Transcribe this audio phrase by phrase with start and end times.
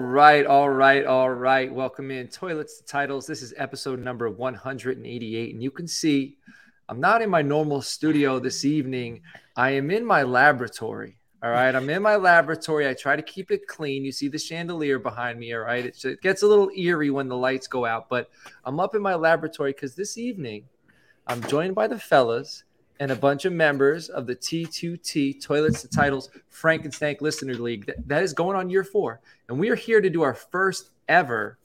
[0.00, 1.72] right, all right, all right.
[1.72, 3.26] Welcome in Toilets to Titles.
[3.26, 5.54] This is episode number 188.
[5.54, 6.36] And you can see
[6.88, 9.22] I'm not in my normal studio this evening.
[9.56, 11.18] I am in my laboratory.
[11.42, 11.74] All right.
[11.74, 12.88] I'm in my laboratory.
[12.88, 14.04] I try to keep it clean.
[14.04, 15.54] You see the chandelier behind me.
[15.54, 15.86] All right.
[15.86, 18.30] It, it gets a little eerie when the lights go out, but
[18.64, 20.64] I'm up in my laboratory because this evening
[21.26, 22.64] I'm joined by the fellas
[23.00, 27.86] and a bunch of members of the T2T Toilets to Titles Frankenstank Listener League.
[27.86, 29.20] That, that is going on year four.
[29.48, 31.58] And we are here to do our first ever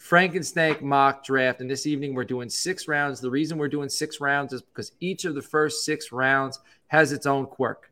[0.00, 1.60] Frankenstank mock draft.
[1.60, 3.20] And this evening we're doing six rounds.
[3.20, 6.58] The reason we're doing six rounds is because each of the first six rounds
[6.88, 7.90] has its own quirk.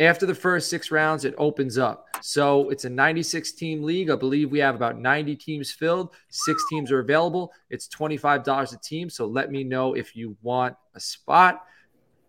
[0.00, 2.06] After the first six rounds, it opens up.
[2.22, 4.10] So it's a 96 team league.
[4.10, 6.08] I believe we have about 90 teams filled.
[6.30, 7.52] Six teams are available.
[7.70, 9.08] It's $25 a team.
[9.10, 11.64] So let me know if you want a spot.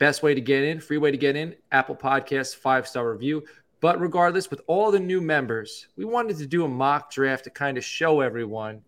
[0.06, 3.44] Best way to get in, free way to get in, Apple Podcasts, five star review.
[3.82, 7.50] But regardless, with all the new members, we wanted to do a mock draft to
[7.50, 8.84] kind of show everyone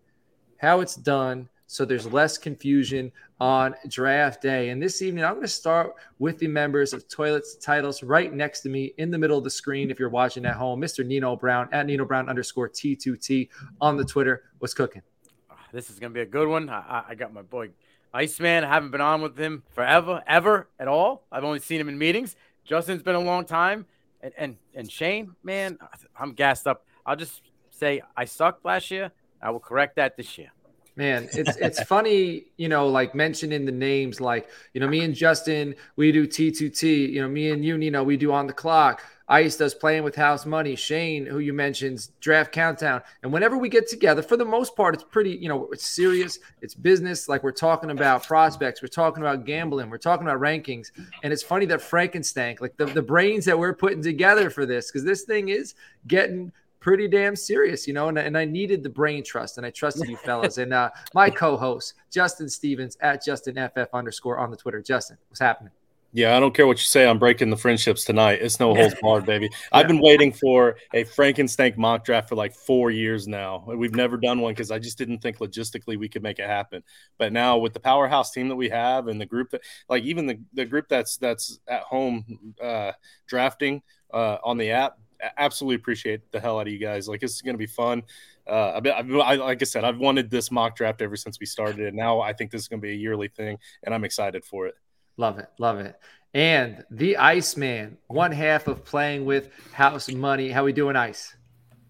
[0.58, 3.10] how it's done so there's less confusion
[3.40, 4.68] on draft day.
[4.68, 8.60] And this evening, I'm going to start with the members of Toilets Titles right next
[8.60, 9.90] to me in the middle of the screen.
[9.90, 11.04] If you're watching at home, Mr.
[11.04, 13.48] Nino Brown at Nino Brown underscore T2T
[13.80, 14.44] on the Twitter.
[14.60, 15.02] What's cooking?
[15.50, 16.70] Ah, this is going to be a good one.
[16.70, 17.70] I, I got my boy
[18.12, 21.24] Iceman, I haven't been on with him forever, ever at all.
[21.30, 22.36] I've only seen him in meetings.
[22.64, 23.86] Justin's been a long time.
[24.20, 25.78] And and, and Shane, man,
[26.18, 26.84] I'm gassed up.
[27.06, 29.12] I'll just say I sucked last year.
[29.40, 30.50] I will correct that this year.
[30.98, 35.14] Man, it's it's funny, you know, like mentioning the names, like you know, me and
[35.14, 37.12] Justin, we do T2T.
[37.12, 39.02] You know, me and you, you know, we do on the clock.
[39.30, 40.74] Ice does playing with house money.
[40.74, 43.02] Shane, who you mentioned, draft countdown.
[43.22, 46.38] And whenever we get together, for the most part, it's pretty, you know, it's serious,
[46.62, 47.28] it's business.
[47.28, 50.92] Like we're talking about prospects, we're talking about gambling, we're talking about rankings.
[51.22, 54.90] And it's funny that Frankenstank, like the, the brains that we're putting together for this,
[54.90, 55.74] because this thing is
[56.06, 56.50] getting
[56.80, 60.08] pretty damn serious, you know, and, and I needed the brain trust and I trusted
[60.08, 60.58] you fellas.
[60.58, 64.80] and uh, my co-host, Justin Stevens at JustinFF underscore on the Twitter.
[64.80, 65.72] Justin, what's happening?
[66.12, 67.06] Yeah, I don't care what you say.
[67.06, 68.38] I'm breaking the friendships tonight.
[68.40, 69.50] It's no holds barred, baby.
[69.72, 73.62] I've been waiting for a Frankenstank mock draft for like four years now.
[73.66, 76.82] We've never done one because I just didn't think logistically we could make it happen.
[77.18, 79.60] But now with the powerhouse team that we have and the group that,
[79.90, 82.92] like even the, the group that's that's at home uh,
[83.26, 84.98] drafting uh, on the app,
[85.36, 87.08] absolutely appreciate the hell out of you guys.
[87.08, 88.02] Like this is going to be fun.
[88.46, 91.80] Uh, I, I, like I said, I've wanted this mock draft ever since we started,
[91.80, 94.44] and now I think this is going to be a yearly thing, and I'm excited
[94.44, 94.74] for it.
[95.16, 95.48] Love it.
[95.58, 95.98] Love it.
[96.34, 100.50] And the Iceman, one half of playing with House Money.
[100.50, 101.34] How we doing, Ice?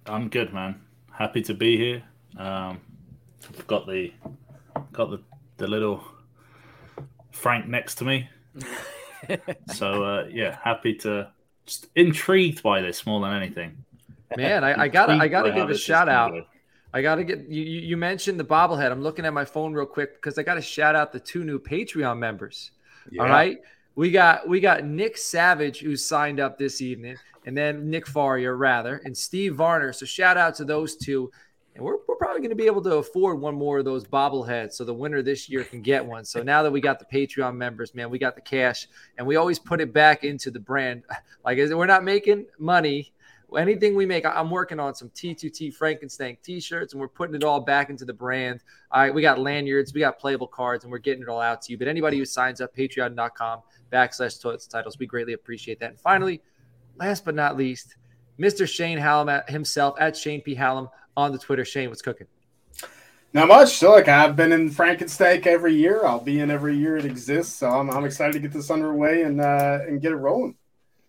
[0.07, 0.81] I'm good, man.
[1.13, 2.03] Happy to be here.
[2.39, 2.81] Um,
[3.49, 4.13] I've got the
[4.93, 5.21] got the,
[5.57, 6.03] the little
[7.33, 8.29] Frank next to me.
[9.75, 11.31] so uh, yeah, happy to
[11.69, 13.85] just intrigued by this more than anything.
[14.37, 16.35] Man, I, I gotta I gotta give a shout out.
[16.93, 17.63] I gotta get you.
[17.63, 18.91] You mentioned the bobblehead.
[18.91, 21.59] I'm looking at my phone real quick because I gotta shout out the two new
[21.59, 22.71] Patreon members.
[23.11, 23.23] Yeah.
[23.23, 23.59] All right.
[23.95, 28.53] We got we got Nick Savage who signed up this evening, and then Nick Faria
[28.53, 29.93] rather, and Steve Varner.
[29.93, 31.31] So shout out to those two.
[31.79, 34.73] And we're, we're probably going to be able to afford one more of those bobbleheads
[34.73, 36.25] so the winner this year can get one.
[36.25, 39.37] So now that we got the Patreon members, man, we got the cash and we
[39.37, 41.05] always put it back into the brand.
[41.45, 43.15] Like we're not making money
[43.57, 47.61] anything we make, I'm working on some T2T Frankenstein t-shirts and we're putting it all
[47.61, 48.61] back into the brand.
[48.91, 51.63] All right, we got lanyards, we got playable cards, and we're getting it all out
[51.63, 51.79] to you.
[51.79, 53.61] But anybody who signs up, patreon.com
[53.91, 55.91] backslash toilets titles, we greatly appreciate that.
[55.91, 56.43] And finally,
[56.99, 57.97] last but not least,
[58.39, 58.69] Mr.
[58.69, 60.55] Shane Hallam himself at Shane P.
[60.55, 61.65] Hallam on the Twitter.
[61.65, 62.27] Shane, what's cooking?
[63.33, 63.77] Not much.
[63.77, 66.05] So, like, I've been in Frankenstank every year.
[66.07, 67.57] I'll be in every year it exists.
[67.57, 70.57] So I'm, I'm excited to get this underway and uh, and get it rolling.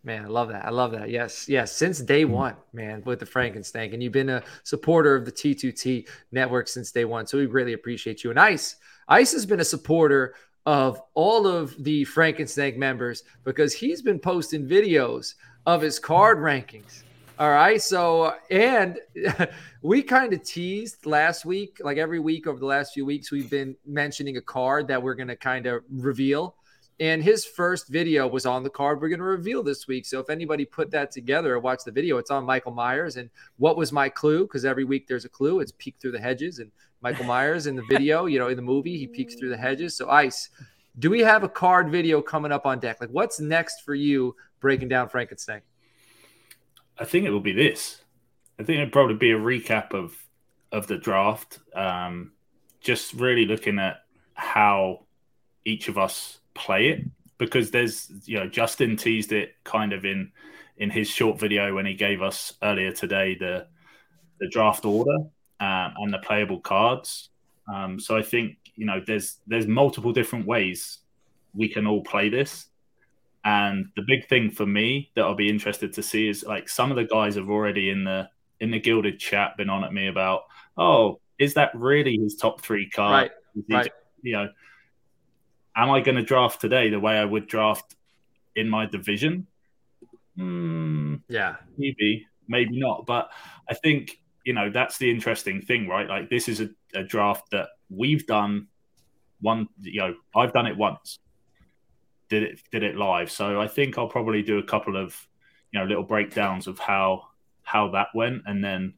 [0.04, 0.66] Man, I love that.
[0.66, 1.10] I love that.
[1.10, 1.74] Yes, yes.
[1.74, 6.08] Since day one, man, with the Frankenstank, and you've been a supporter of the T2T
[6.32, 7.28] network since day one.
[7.28, 8.30] So we really appreciate you.
[8.30, 8.78] And Ice,
[9.10, 10.36] Ice has been a supporter
[10.66, 15.36] of all of the Frankenstank members because he's been posting videos
[15.66, 17.04] of his card rankings.
[17.39, 17.81] All right.
[17.81, 19.00] So, and
[19.81, 23.50] we kind of teased last week, like every week over the last few weeks, we've
[23.50, 26.56] been mentioning a card that we're going to kind of reveal
[27.00, 30.06] and his first video was on the card we're going to reveal this week.
[30.06, 33.15] So if anybody put that together or watch the video, it's on Michael Myers.
[33.15, 34.41] And what was my clue?
[34.41, 35.62] Because every week there's a clue.
[35.62, 36.59] It's peek through the hedges.
[36.59, 36.71] And
[37.01, 39.95] Michael Myers in the video, you know, in the movie, he peeks through the hedges.
[39.95, 40.50] So Ice,
[40.97, 43.00] do we have a card video coming up on deck?
[43.00, 45.62] Like what's next for you breaking down Frankenstein?
[47.00, 48.01] I think it will be this.
[48.60, 50.16] I think it'd probably be a recap of
[50.72, 51.60] of the draft.
[51.74, 52.34] Um,
[52.81, 54.04] just really looking at
[54.34, 55.06] how
[55.66, 57.06] each of us play it
[57.38, 60.31] because there's you know Justin teased it kind of in
[60.78, 63.68] in his short video when he gave us earlier today the
[64.40, 65.16] the draft order
[65.60, 67.30] um, and the playable cards.
[67.74, 71.00] Um, so I think you know there's there's multiple different ways
[71.54, 72.68] we can all play this.
[73.45, 76.91] And the big thing for me that I'll be interested to see is like some
[76.91, 80.07] of the guys have already in the in the guilded chat been on at me
[80.07, 80.44] about,
[80.77, 83.31] oh, is that really his top three card?
[83.56, 83.77] Right.
[83.77, 83.91] right.
[84.21, 84.50] You know,
[85.75, 87.95] am I going to draft today the way I would draft
[88.56, 89.47] in my division?
[90.36, 93.06] Hmm, yeah, maybe, maybe not.
[93.06, 93.30] But
[93.69, 96.07] I think you know that's the interesting thing, right?
[96.07, 98.68] Like this is a, a draft that we've done
[99.41, 99.68] one.
[99.81, 101.19] You know, I've done it once.
[102.30, 103.31] Did it did it live?
[103.31, 105.16] So I think I'll probably do a couple of
[105.72, 107.24] you know little breakdowns of how
[107.64, 108.94] how that went, and then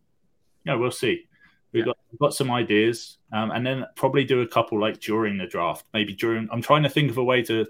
[0.64, 1.24] you know we'll see.
[1.72, 1.86] We've yeah.
[1.88, 5.48] got we've got some ideas, um, and then probably do a couple like during the
[5.48, 5.86] draft.
[5.94, 6.50] Maybe during.
[6.52, 7.66] I'm trying to think of a way to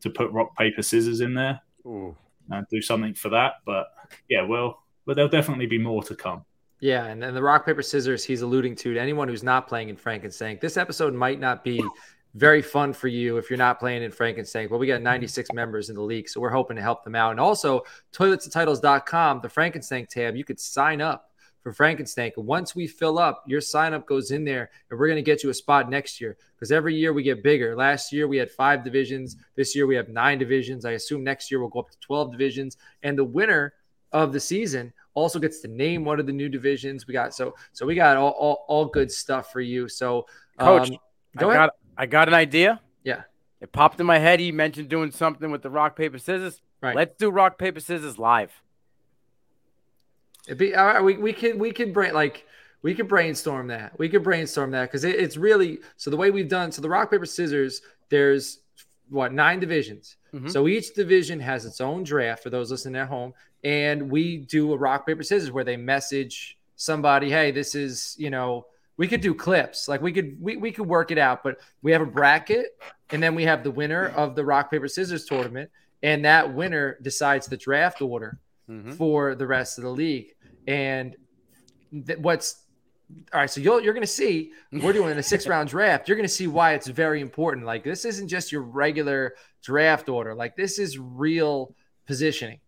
[0.00, 1.60] to put rock paper scissors in there.
[1.86, 2.16] Ooh
[2.50, 3.54] and do something for that.
[3.64, 3.88] But
[4.28, 6.44] yeah, well, but there'll definitely be more to come.
[6.80, 9.90] Yeah, and then the rock paper scissors he's alluding to to anyone who's not playing
[9.90, 10.58] in Frankenstein.
[10.60, 11.82] This episode might not be
[12.34, 14.68] very fun for you if you're not playing in Frankenstein.
[14.70, 17.32] Well, we got 96 members in the league, so we're hoping to help them out.
[17.32, 17.82] And also,
[18.12, 21.30] toiletsandtitles.com, the Frankenstein tab, you could sign up
[21.60, 22.32] for Frankenstein.
[22.36, 25.42] Once we fill up, your sign up goes in there, and we're going to get
[25.42, 27.76] you a spot next year because every year we get bigger.
[27.76, 29.36] Last year we had five divisions.
[29.56, 30.84] This year we have nine divisions.
[30.84, 32.76] I assume next year we'll go up to 12 divisions.
[33.02, 33.74] And the winner
[34.12, 37.34] of the season also gets to name one of the new divisions we got.
[37.34, 39.88] So, so we got all, all, all good stuff for you.
[39.88, 40.26] So,
[40.58, 40.96] coach, um,
[41.36, 42.80] go I got, I got an idea.
[43.04, 43.24] Yeah.
[43.60, 44.40] It popped in my head.
[44.40, 46.62] He mentioned doing something with the rock, paper, scissors.
[46.80, 46.96] Right.
[46.96, 48.62] Let's do rock, paper, scissors live.
[50.46, 51.04] It'd be all right.
[51.04, 52.46] We we could we could brain like
[52.80, 53.98] we could brainstorm that.
[53.98, 56.72] We could brainstorm that because it, it's really so the way we've done.
[56.72, 57.82] So the rock paper scissors.
[58.08, 58.60] There's
[59.10, 60.16] what nine divisions.
[60.32, 60.48] Mm-hmm.
[60.48, 64.72] So each division has its own draft for those listening at home, and we do
[64.72, 68.64] a rock paper scissors where they message somebody, "Hey, this is you know."
[69.00, 71.90] We could do clips, like we could we, we could work it out, but we
[71.92, 75.70] have a bracket, and then we have the winner of the rock paper scissors tournament,
[76.02, 78.38] and that winner decides the draft order
[78.68, 78.92] mm-hmm.
[78.92, 80.34] for the rest of the league.
[80.66, 81.16] And
[82.06, 82.66] th- what's
[83.32, 86.06] all right, so you're you're going to see we're doing a six round draft.
[86.06, 87.64] You're going to see why it's very important.
[87.64, 90.34] Like this isn't just your regular draft order.
[90.34, 91.74] Like this is real
[92.06, 92.60] positioning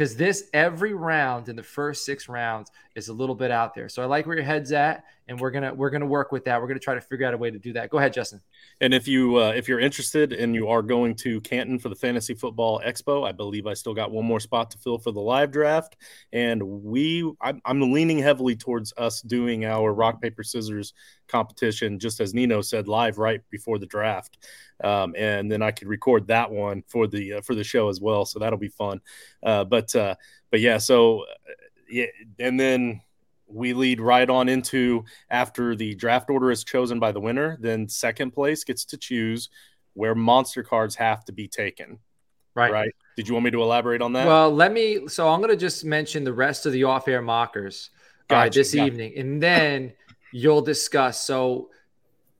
[0.00, 3.86] because this every round in the first six rounds is a little bit out there.
[3.86, 6.60] So I like where your head's at, and we're gonna we're gonna work with that.
[6.60, 7.88] We're gonna try to figure out a way to do that.
[7.88, 8.40] Go ahead, Justin.
[8.80, 11.94] And if you uh, if you're interested and you are going to Canton for the
[11.94, 15.20] Fantasy Football Expo, I believe I still got one more spot to fill for the
[15.20, 15.96] live draft,
[16.32, 20.92] and we I'm, I'm leaning heavily towards us doing our rock paper scissors
[21.28, 24.36] competition, just as Nino said, live right before the draft,
[24.82, 28.00] um, and then I could record that one for the uh, for the show as
[28.00, 28.24] well.
[28.24, 29.00] So that'll be fun.
[29.44, 30.16] Uh, but uh,
[30.50, 31.52] but yeah, so uh,
[31.88, 32.06] yeah,
[32.40, 33.00] and then
[33.52, 37.88] we lead right on into after the draft order is chosen by the winner, then
[37.88, 39.48] second place gets to choose
[39.94, 41.98] where monster cards have to be taken.
[42.54, 42.72] Right.
[42.72, 42.94] Right.
[43.16, 44.26] Did you want me to elaborate on that?
[44.26, 45.08] Well, let me.
[45.08, 47.90] So I'm going to just mention the rest of the off air mockers
[48.28, 48.86] uh, gotcha, uh, this gotcha.
[48.86, 49.92] evening, and then
[50.32, 51.24] you'll discuss.
[51.24, 51.70] So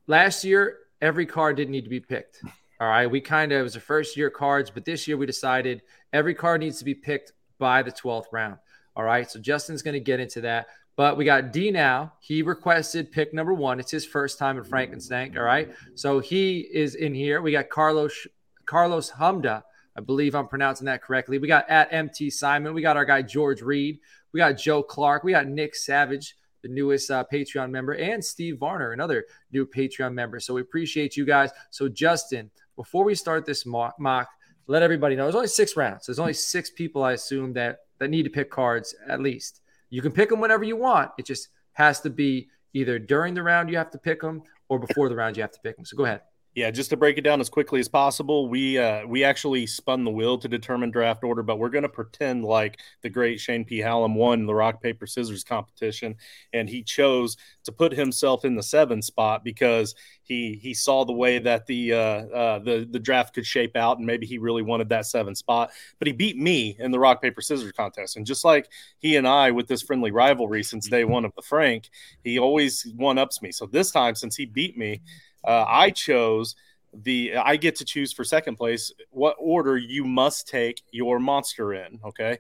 [0.06, 2.42] last year, every card didn't need to be picked.
[2.80, 3.06] All right.
[3.06, 5.82] We kind of, it was the first year cards, but this year we decided
[6.12, 8.56] every card needs to be picked by the 12th round.
[8.96, 9.30] All right.
[9.30, 10.68] So Justin's going to get into that.
[10.96, 12.12] But we got D now.
[12.20, 13.80] He requested pick number one.
[13.80, 15.36] It's his first time in Frankenstein.
[15.36, 15.70] All right.
[15.94, 17.40] So he is in here.
[17.40, 18.26] We got Carlos
[18.66, 19.62] Carlos Humda.
[19.96, 21.38] I believe I'm pronouncing that correctly.
[21.38, 22.74] We got at MT Simon.
[22.74, 23.98] We got our guy George Reed.
[24.32, 25.24] We got Joe Clark.
[25.24, 30.12] We got Nick Savage, the newest uh, Patreon member, and Steve Varner, another new Patreon
[30.12, 30.38] member.
[30.38, 31.50] So we appreciate you guys.
[31.70, 34.28] So Justin, before we start this mock, mock
[34.66, 36.06] let everybody know there's only six rounds.
[36.06, 39.62] There's only six people I assume that that need to pick cards at least.
[39.90, 41.10] You can pick them whenever you want.
[41.18, 44.78] It just has to be either during the round you have to pick them or
[44.78, 45.84] before the round you have to pick them.
[45.84, 46.22] So go ahead.
[46.56, 50.02] Yeah, just to break it down as quickly as possible, we uh, we actually spun
[50.02, 53.64] the wheel to determine draft order, but we're going to pretend like the great Shane
[53.64, 53.78] P.
[53.78, 56.16] Hallam won the rock paper scissors competition,
[56.52, 61.12] and he chose to put himself in the seven spot because he he saw the
[61.12, 64.62] way that the uh, uh, the the draft could shape out, and maybe he really
[64.62, 65.70] wanted that seven spot.
[66.00, 69.26] But he beat me in the rock paper scissors contest, and just like he and
[69.28, 71.90] I with this friendly rivalry since day one of the Frank,
[72.24, 73.52] he always one ups me.
[73.52, 75.00] So this time, since he beat me
[75.44, 76.54] uh, I chose
[76.92, 81.72] the I get to choose for second place what order you must take your monster
[81.72, 82.00] in.
[82.04, 82.38] Okay.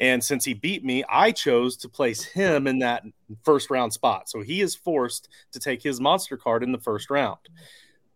[0.00, 3.04] And since he beat me, I chose to place him in that
[3.44, 4.28] first round spot.
[4.28, 7.38] So he is forced to take his monster card in the first round.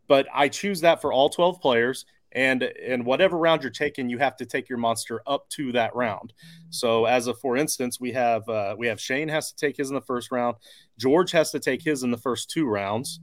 [0.08, 2.06] But I choose that for all 12 players.
[2.32, 5.94] and and whatever round you're taking, you have to take your monster up to that
[5.94, 6.32] round.
[6.70, 9.90] So, as a for instance, we have uh, we have Shane has to take his
[9.90, 10.56] in the first round.
[10.98, 13.20] George has to take his in the first two rounds.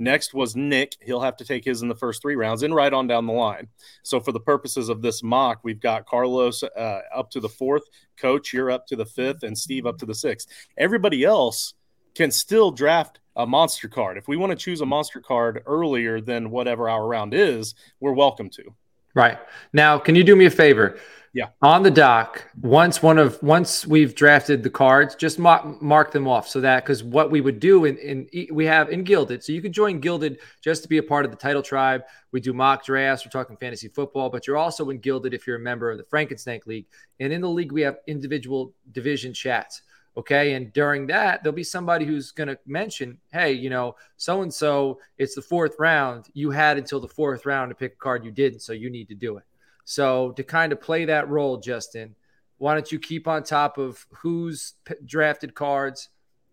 [0.00, 0.96] Next was Nick.
[1.02, 3.34] He'll have to take his in the first three rounds and right on down the
[3.34, 3.68] line.
[4.02, 7.82] So, for the purposes of this mock, we've got Carlos uh, up to the fourth,
[8.16, 10.48] Coach, you're up to the fifth, and Steve up to the sixth.
[10.78, 11.74] Everybody else
[12.14, 14.16] can still draft a monster card.
[14.16, 18.12] If we want to choose a monster card earlier than whatever our round is, we're
[18.12, 18.74] welcome to.
[19.14, 19.38] Right.
[19.72, 20.98] Now, can you do me a favor?
[21.32, 21.46] Yeah.
[21.62, 26.26] On the dock, once one of once we've drafted the cards, just mark, mark them
[26.26, 29.52] off so that because what we would do in, in we have in Guilded, so
[29.52, 32.02] you can join Guilded just to be a part of the title tribe.
[32.32, 33.24] We do mock drafts.
[33.24, 36.04] We're talking fantasy football, but you're also in Gilded if you're a member of the
[36.04, 36.86] Frankenstein League.
[37.20, 39.82] And in the league, we have individual division chats.
[40.16, 40.54] Okay.
[40.54, 44.52] And during that, there'll be somebody who's going to mention, hey, you know, so and
[44.52, 46.26] so, it's the fourth round.
[46.34, 48.60] You had until the fourth round to pick a card you didn't.
[48.60, 49.44] So you need to do it.
[49.84, 52.14] So to kind of play that role, Justin,
[52.58, 56.10] why don't you keep on top of who's p- drafted cards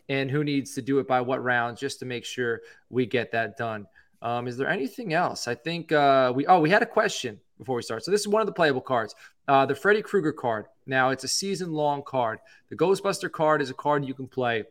[0.09, 3.31] and who needs to do it by what round just to make sure we get
[3.33, 3.85] that done.
[4.21, 5.47] Um, is there anything else?
[5.47, 8.03] I think uh, we, oh, we had a question before we start.
[8.03, 9.15] So this is one of the playable cards.
[9.47, 10.65] Uh, the Freddy Krueger card.
[10.87, 12.39] Now it's a season long card.
[12.69, 14.63] The Ghostbuster card is a card you can play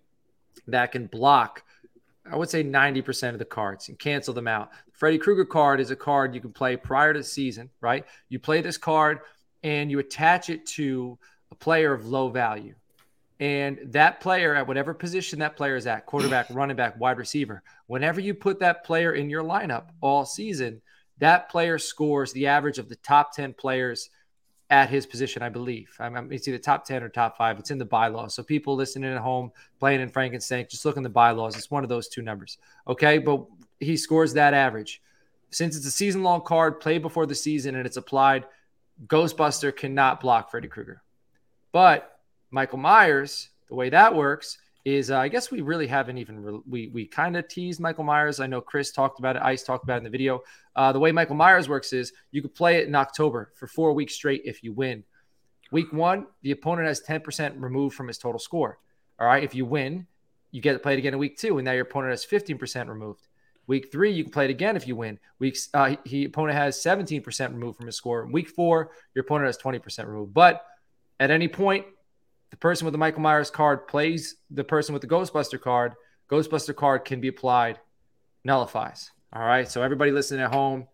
[0.67, 1.63] that can block,
[2.31, 4.71] I would say 90% of the cards and cancel them out.
[4.87, 8.05] The Freddy Krueger card is a card you can play prior to the season, right?
[8.29, 9.21] You play this card
[9.63, 11.19] and you attach it to
[11.51, 12.75] a player of low value.
[13.39, 17.63] And that player, at whatever position that player is at quarterback, running back, wide receiver
[17.87, 20.81] whenever you put that player in your lineup all season,
[21.19, 24.11] that player scores the average of the top 10 players
[24.71, 25.95] at his position, I believe.
[26.01, 27.59] I mean, it's either top 10 or top five.
[27.59, 28.35] It's in the bylaws.
[28.35, 31.57] So people listening at home, playing in Frankenstein, just look in the bylaws.
[31.57, 32.59] It's one of those two numbers.
[32.89, 33.19] Okay.
[33.19, 33.47] But
[33.79, 35.03] he scores that average.
[35.51, 38.45] Since it's a season long card, played before the season, and it's applied,
[39.07, 41.03] Ghostbuster cannot block Freddy Krueger.
[41.71, 42.21] But
[42.51, 46.61] Michael Myers, the way that works is uh, I guess we really haven't even re-
[46.65, 48.39] we we kind of teased Michael Myers.
[48.39, 50.43] I know Chris talked about it, Ice talked about it in the video.
[50.77, 53.93] Uh, the way Michael Myers works is you could play it in October for four
[53.93, 55.03] weeks straight if you win.
[55.73, 58.79] Week one, the opponent has 10% removed from his total score.
[59.19, 60.07] All right, if you win,
[60.53, 62.89] you get to play it again in week two, and now your opponent has 15%
[62.89, 63.27] removed.
[63.67, 65.19] Week three, you can play it again if you win.
[65.41, 68.25] Weeks, uh, he opponent has 17% removed from his score.
[68.27, 70.33] Week four, your opponent has 20% removed.
[70.33, 70.65] But
[71.19, 71.87] at any point,
[72.51, 75.95] the person with the Michael Myers card plays the person with the Ghostbuster card.
[76.31, 77.79] Ghostbuster card can be applied,
[78.45, 79.11] nullifies.
[79.33, 79.69] All right.
[79.69, 80.87] So everybody listening at home,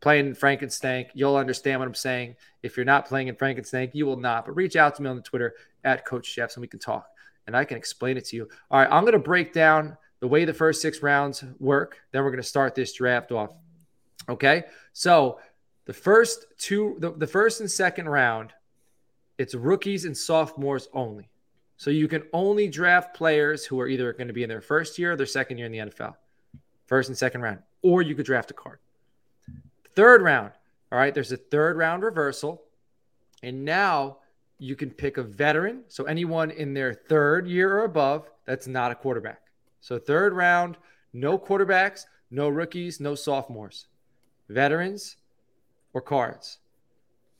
[0.00, 2.36] playing in Frankenstein, you'll understand what I'm saying.
[2.62, 4.44] If you're not playing in Frankenstein, you will not.
[4.46, 5.54] But reach out to me on the Twitter
[5.84, 7.06] at Coach Schepps and we can talk
[7.46, 8.48] and I can explain it to you.
[8.70, 8.88] All right.
[8.90, 11.98] I'm going to break down the way the first six rounds work.
[12.12, 13.54] Then we're going to start this draft off.
[14.28, 14.64] Okay.
[14.92, 15.40] So
[15.86, 18.52] the first two, the, the first and second round
[19.40, 21.30] it's rookies and sophomores only.
[21.78, 24.98] So you can only draft players who are either going to be in their first
[24.98, 26.14] year or their second year in the NFL,
[26.86, 28.80] first and second round, or you could draft a card.
[29.94, 30.52] Third round,
[30.92, 32.64] all right, there's a third round reversal.
[33.42, 34.18] And now
[34.58, 35.84] you can pick a veteran.
[35.88, 39.40] So anyone in their third year or above that's not a quarterback.
[39.80, 40.76] So third round,
[41.14, 43.86] no quarterbacks, no rookies, no sophomores,
[44.50, 45.16] veterans
[45.94, 46.58] or cards.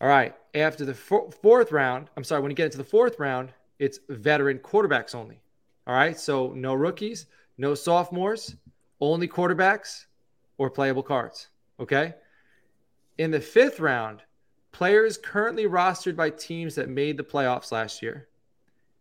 [0.00, 0.35] All right.
[0.54, 4.59] After the fourth round, I'm sorry, when you get into the fourth round, it's veteran
[4.59, 5.40] quarterbacks only.
[5.87, 6.19] All right.
[6.19, 7.26] So no rookies,
[7.59, 8.57] no sophomores,
[9.00, 10.07] only quarterbacks
[10.59, 11.49] or playable cards.
[11.78, 12.14] Okay.
[13.19, 14.23] In the fifth round,
[14.73, 18.28] players currently rostered by teams that made the playoffs last year.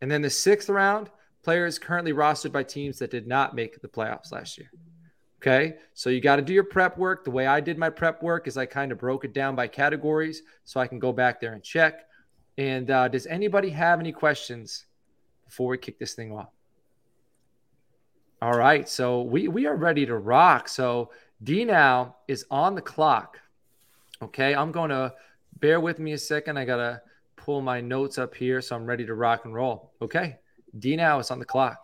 [0.02, 1.10] And then the sixth round,
[1.44, 4.72] players currently rostered by teams that did not make the playoffs last year.
[5.42, 5.76] Okay.
[5.94, 7.24] So you got to do your prep work.
[7.24, 9.68] The way I did my prep work is I kind of broke it down by
[9.68, 12.08] categories so I can go back there and check.
[12.58, 14.86] And uh, does anybody have any questions
[15.46, 16.50] before we kick this thing off?
[18.42, 18.88] All right.
[18.90, 20.68] So we, we are ready to rock.
[20.68, 23.40] So D now is on the clock.
[24.22, 24.54] Okay.
[24.54, 25.14] I'm going to
[25.62, 26.58] bear with me a second.
[26.58, 27.02] I got to
[27.38, 29.94] pull my notes up here so I'm ready to rock and roll.
[30.02, 30.36] Okay.
[30.78, 31.78] D now is on the clock.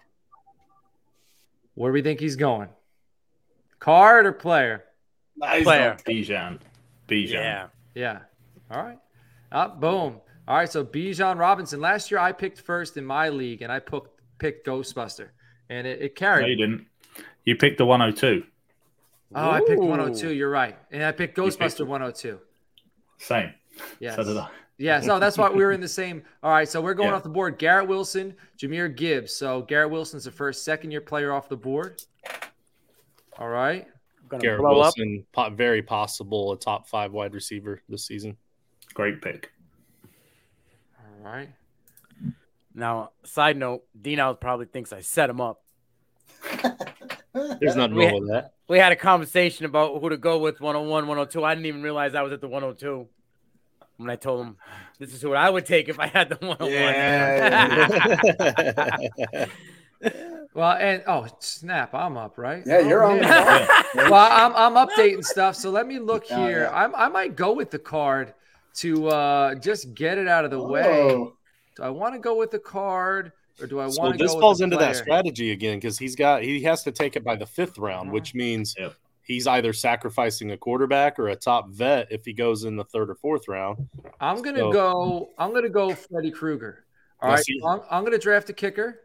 [1.75, 2.67] Where do we think he's going?
[3.79, 4.85] Card or player?
[5.37, 5.63] Nice.
[5.63, 5.97] Player.
[6.07, 6.59] Bijan.
[7.07, 7.31] Bijan.
[7.33, 7.67] Yeah.
[7.93, 8.19] Yeah.
[8.71, 8.97] All right.
[9.51, 10.19] Up, boom.
[10.47, 10.71] All right.
[10.71, 11.79] So Bijan Robinson.
[11.81, 15.29] Last year I picked first in my league, and I picked picked Ghostbuster,
[15.69, 16.43] and it, it carried.
[16.43, 16.87] No, you didn't.
[17.45, 18.43] You picked the 102.
[19.35, 19.85] Oh, I picked Ooh.
[19.85, 20.33] 102.
[20.33, 21.87] You're right, and I picked You picked Ghostbuster it.
[21.87, 22.39] 102.
[23.17, 23.53] Same.
[23.99, 24.15] Yes.
[24.15, 24.49] So did I.
[24.77, 26.21] Yeah, so that's why we were in the same.
[26.43, 27.15] All right, so we're going Yeah.
[27.15, 27.57] off the board.
[27.57, 29.31] Garrett Wilson, Jahmyr Gibbs.
[29.33, 32.01] So Garrett Wilson's the first second year player off the board.
[33.37, 33.85] All right,
[34.29, 34.75] gonna Garrett blow.
[34.79, 38.37] Wilson, po- very possible a top five wide receiver this season.
[38.93, 39.51] Great pick.
[40.99, 41.49] All right.
[42.73, 45.61] Now, side note, Dino probably thinks I set him up.
[47.33, 48.53] There's nothing We- wrong with that.
[48.67, 51.43] We had a conversation about who to go with 101, 102.
[51.43, 53.07] I didn't even realize I was at the 102
[53.97, 54.57] when I told him
[54.97, 56.35] this is who I would take if I had the
[60.01, 60.29] 101.
[60.55, 62.63] Well, and oh snap, I'm up, right?
[62.65, 63.19] Yeah, you're Oh, on.
[63.19, 63.67] man.
[63.93, 65.55] the well, I'm I'm updating stuff.
[65.55, 66.61] So let me look Yeah, here.
[66.71, 66.83] yeah.
[66.83, 68.33] I'm, I might go with the card
[68.75, 70.83] to uh, just get it out of the way.
[71.11, 71.33] Oh,
[71.75, 74.33] Do I want to go with the card or do I So want to this
[74.33, 77.15] go falls with the into that strategy again because he's got he has to take
[77.17, 78.93] it by the fifth round, which means Yep.
[79.23, 83.09] he's either sacrificing a quarterback or a top vet if he goes in the third
[83.09, 83.89] or fourth round.
[84.21, 85.29] I'm gonna So- go.
[85.37, 86.85] I'm gonna go Freddy Krueger.
[87.21, 89.01] All Now right, see- I'm, I'm gonna draft a kicker.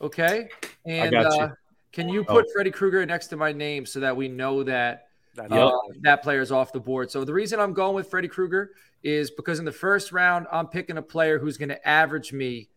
[0.00, 0.48] Okay,
[0.86, 1.50] and uh,
[1.92, 2.34] can you Oh.
[2.34, 5.50] put Freddy Krueger next to my name so that we know that Yep.
[5.50, 5.70] uh,
[6.02, 7.10] that player's off the board?
[7.10, 8.72] So the reason I'm going with Freddy Krueger
[9.02, 12.68] is because in the first round I'm picking a player who's gonna average me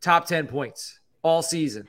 [0.00, 1.88] top ten points all season.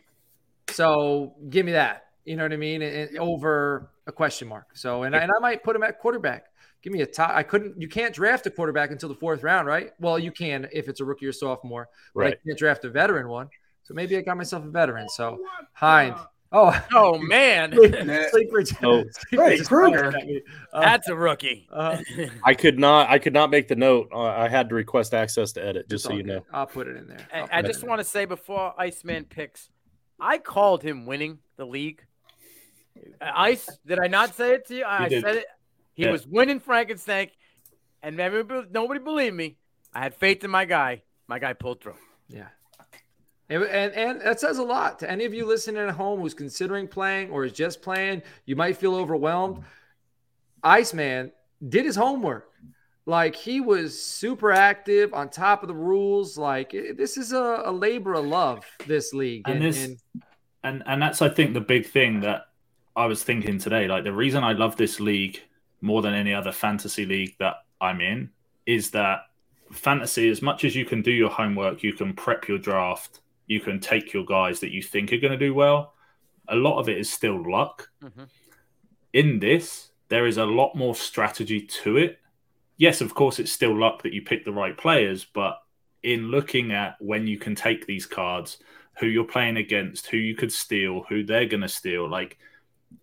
[0.69, 2.07] So give me that.
[2.25, 2.81] You know what I mean?
[2.81, 4.75] And, over a question mark.
[4.75, 6.45] So and, I- and I might put him at quarterback.
[6.81, 7.29] Give me a top.
[7.35, 7.79] I couldn't.
[7.79, 9.91] You can't draft a quarterback until the fourth round, right?
[9.99, 11.89] Well, you can if it's a rookie or sophomore.
[12.15, 12.39] But I Right.
[12.43, 13.49] can't draft a veteran one.
[13.83, 15.09] So maybe I got myself a veteran.
[15.09, 15.39] So
[15.73, 16.15] Hind.
[16.53, 17.71] Oh, Oh man,
[18.29, 18.63] sleeper.
[18.83, 19.03] Oh.
[19.29, 20.11] sleeper Hey, just Kruger.
[20.11, 20.41] flashed at me.
[20.73, 21.67] Uh, that's a rookie.
[21.71, 21.97] uh,
[22.43, 24.09] I could not I could not make the note.
[24.13, 26.27] Uh, I had to request access to edit, just so you good.
[26.27, 26.45] know.
[26.53, 27.25] I'll put it in there.
[27.33, 29.69] I'll And put I just want to say before Iceman picks,
[30.19, 32.03] I called him winning the league.
[33.21, 34.83] Ice, did I not say it to you?
[34.85, 35.23] I did.
[35.23, 35.45] said it.
[35.93, 36.11] He Yeah.
[36.11, 37.29] was winning Frankenstein,
[38.03, 39.57] and everybody, nobody believed me.
[39.93, 41.03] I had faith in my guy.
[41.27, 41.95] My guy pulled through.
[42.27, 42.47] Yeah.
[43.51, 46.33] And, and and that says a lot to any of you listening at home who's
[46.33, 48.23] considering playing or is just playing.
[48.45, 49.63] You might feel overwhelmed.
[50.63, 51.31] Iceman
[51.67, 52.49] did his homework.
[53.05, 56.37] Like he was super active on top of the rules.
[56.37, 59.49] Like this is a, a labor of love, this league.
[59.49, 59.95] And this-
[60.63, 62.45] and and that's I think the big thing that
[62.95, 63.87] I was thinking today.
[63.87, 65.41] Like the reason I love this league
[65.81, 68.29] more than any other fantasy league that I'm in
[68.67, 69.21] is that
[69.71, 73.20] fantasy, as much as you can do your homework, you can prep your draft,
[73.51, 75.93] you can take your guys that you think are going to do well.
[76.47, 77.89] A lot of it is still luck.
[78.01, 78.29] Mhm.
[79.13, 82.19] In this, there is a lot more strategy to it.
[82.77, 85.61] Yes, of course, it's still luck that you pick the right players, but
[86.01, 88.57] in looking at when you can take these cards,
[88.99, 92.37] who you're playing against, who you could steal, who they're going to steal, like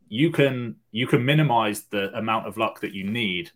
[0.09, 3.51] you can you can minimize the amount of luck that you need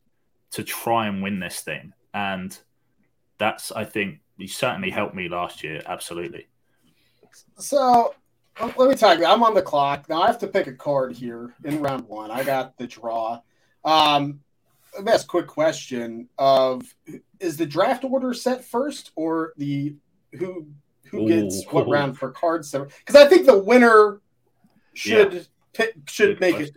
[0.50, 2.59] to try and win this thing, and
[3.38, 5.83] that's I think you certainly helped me last year.
[5.87, 6.46] Absolutely.
[7.59, 8.14] So
[8.61, 10.23] uh, let me tell you, I'm on the clock now.
[10.23, 12.31] I have to pick a card here in round one.
[12.31, 13.40] I got the draw.
[13.85, 14.40] Um,
[14.95, 16.83] let me ask a quick question: Of
[17.40, 19.95] is the draft order set first, or the
[20.38, 20.66] who
[21.11, 21.68] who gets Ooh.
[21.71, 22.71] what round for cards?
[22.73, 24.21] Because I think the winner
[24.95, 26.77] should pick, should Good make it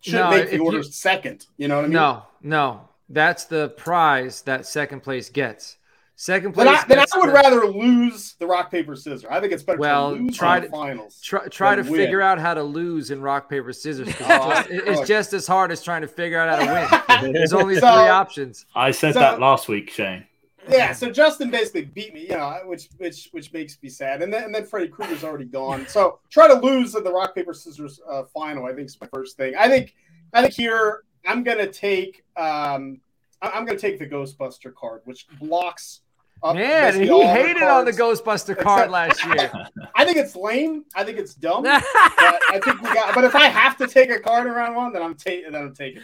[0.00, 1.46] should No, make the order you- second.
[1.56, 1.92] You know what I mean?
[1.94, 5.78] no, no, that's the prize that second place gets.
[6.14, 6.66] Second place.
[6.66, 9.24] Then I, then I would the- rather lose the rock paper scissors.
[9.28, 11.20] I think it's better Well, to lose try in the to- finals.
[11.20, 11.94] Try, try to win.
[11.94, 14.14] figure out how to lose in rock paper scissors.
[14.14, 17.22] 'cause Oh, it's, just, it's just as hard as trying to figure out how to
[17.22, 17.32] win.
[17.32, 18.66] There's only So- three options.
[18.74, 20.24] I said So- that last week, Shane.
[20.68, 24.22] Yeah, so Justin basically beat me, you know, which which which makes me sad.
[24.22, 25.88] And then and then Freddy Krueger's already gone.
[25.88, 28.66] So try to lose in the rock paper scissors uh, final.
[28.66, 29.54] I think is my first thing.
[29.58, 29.92] I think
[30.32, 33.00] I think here I'm gonna take um
[33.42, 36.00] I- I'm gonna take the Ghostbuster card, which blocks.
[36.42, 37.92] up Man, basically he all the hated on the.
[37.92, 39.52] Ghostbuster card last year.
[39.94, 40.84] I think it's lame.
[40.94, 41.62] I think it's dumb.
[41.64, 43.14] but I think we got.
[43.14, 45.52] But if I have to take a card around one, then I'm taking.
[45.52, 46.02] Then I'm taking.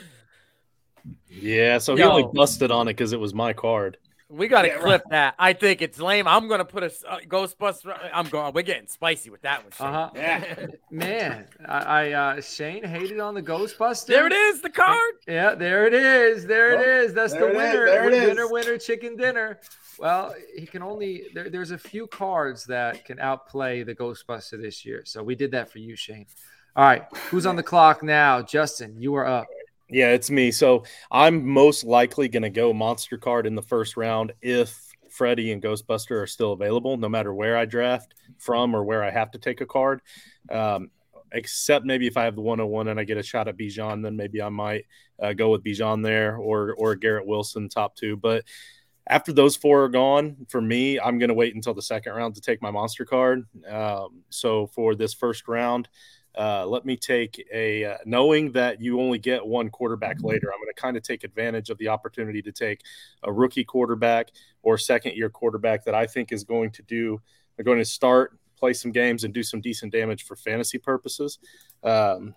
[1.28, 2.10] Yeah, so he Yo.
[2.10, 3.96] only busted on it because it was my card.
[4.30, 4.82] We got to Yeah, right.
[4.82, 5.34] clip that.
[5.38, 6.28] I think it's lame.
[6.28, 7.98] I'm gonna put a uh, Ghostbuster.
[8.12, 8.52] I'm going.
[8.52, 9.72] We're getting spicy with that one.
[9.72, 9.86] Shane.
[9.86, 10.10] Uh-huh.
[10.14, 10.66] Yeah.
[10.90, 14.06] Man, I, I uh, Shane hated on the Ghostbuster.
[14.06, 15.14] There it is, the card.
[15.26, 16.44] Yeah, there it is.
[16.46, 17.14] There it Well, is.
[17.14, 17.56] That's there the it is.
[17.56, 17.86] winner.
[17.86, 18.50] There it winner, is.
[18.50, 19.60] winner, chicken dinner.
[19.98, 24.84] Well, he can only there, there's a few cards that can outplay the Ghostbuster this
[24.84, 25.02] year.
[25.06, 26.26] So we did that for you, Shane.
[26.76, 28.42] All right, who's on the clock now?
[28.42, 29.46] Justin, you are up.
[29.90, 30.50] Yeah, it's me.
[30.50, 35.50] So I'm most likely going to go monster card in the first round if Freddy
[35.52, 39.30] and Ghostbuster are still available, no matter where I draft from or where I have
[39.30, 40.02] to take a card.
[40.50, 40.90] Um,
[41.32, 44.16] except maybe if I have the 101 and I get a shot at Bijan, then
[44.16, 44.84] maybe I might
[45.22, 48.16] uh, go with Bijan there or or Garrett Wilson top two.
[48.16, 48.44] But
[49.06, 52.34] after those four are gone, for me, I'm going to wait until the second round
[52.34, 53.46] to take my monster card.
[53.66, 55.88] Um, so for this first round,
[56.38, 60.52] Uh, let me take a uh, knowing that you only get one quarterback later.
[60.52, 62.82] I'm going to kind of take advantage of the opportunity to take
[63.24, 64.30] a rookie quarterback
[64.62, 67.20] or second year quarterback that I think is going to do.
[67.56, 71.40] They're going to start, play some games, and do some decent damage for fantasy purposes.
[71.82, 72.36] Um,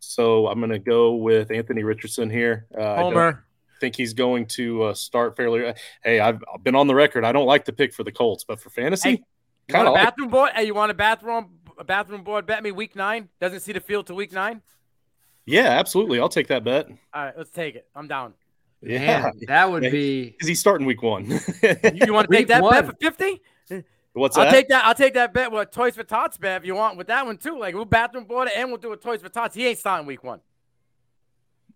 [0.00, 2.66] so I'm going to go with Anthony Richardson here.
[2.76, 3.46] Uh, Homer.
[3.74, 5.72] I think he's going to uh, start fairly.
[6.02, 7.24] Hey, I've been on the record.
[7.24, 9.24] I don't like the pick for the Colts, but for fantasy, Hey,
[9.68, 10.48] You want a bathroom boy.
[10.54, 12.46] Hey, you want a bathroom a bathroom board?
[12.46, 13.28] Bet me week nine.
[13.40, 14.62] Doesn't see the field to week nine.
[15.46, 16.20] yeah, absolutely.
[16.20, 16.88] I'll take that bet.
[17.12, 17.86] All right, let's take it.
[17.94, 18.34] I'm down.
[18.82, 19.90] Yeah, Man, that would Yeah.
[19.90, 21.24] be Is he starting week one.
[21.30, 21.38] You,
[21.94, 22.72] you want to take that one.
[22.74, 23.40] bet for fifty?
[24.12, 24.52] What's I'll that?
[24.52, 24.84] take that.
[24.84, 27.36] I'll take that bet with Toys for Tots bet if you want with that one
[27.38, 27.58] too.
[27.58, 29.54] Like we'll bathroom board it and we'll do a Toys for Tots.
[29.56, 30.40] He ain't starting week one.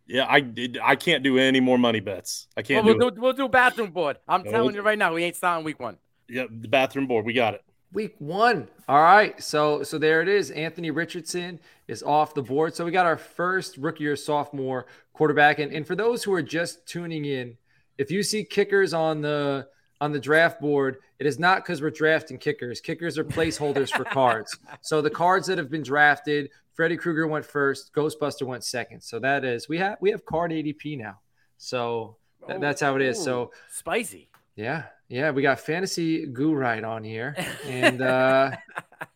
[0.07, 0.79] yeah, I did.
[0.83, 2.47] I can't do any more money bets.
[2.57, 4.19] I can't we'll do, do, we'll do bathroom board.
[4.29, 5.97] I'm Yeah, telling we'll- you right now, we ain't starting week one.
[6.29, 7.25] Yeah, the bathroom board.
[7.25, 7.63] We got it.
[7.93, 8.69] Week one.
[8.89, 9.41] All right.
[9.43, 10.51] So so there it is.
[10.51, 12.75] Anthony Richardson is off the board.
[12.75, 15.59] So we got our first rookie or sophomore quarterback.
[15.59, 17.57] And, and for those who are just tuning in,
[17.97, 19.69] if you see kickers on the
[20.01, 22.81] on the draft board, it is not because we're drafting kickers.
[22.81, 24.57] Kickers are placeholders for cards.
[24.81, 29.01] So the cards that have been drafted, Freddy Krueger went first, Ghostbuster went second.
[29.01, 31.19] So that is we have we have card ADP now.
[31.57, 33.23] So th- that's how it is.
[33.23, 34.29] So spicy.
[34.57, 37.35] yeah, yeah, we got fantasy goo right on here,
[37.67, 38.51] and uh,
[39.01, 39.07] I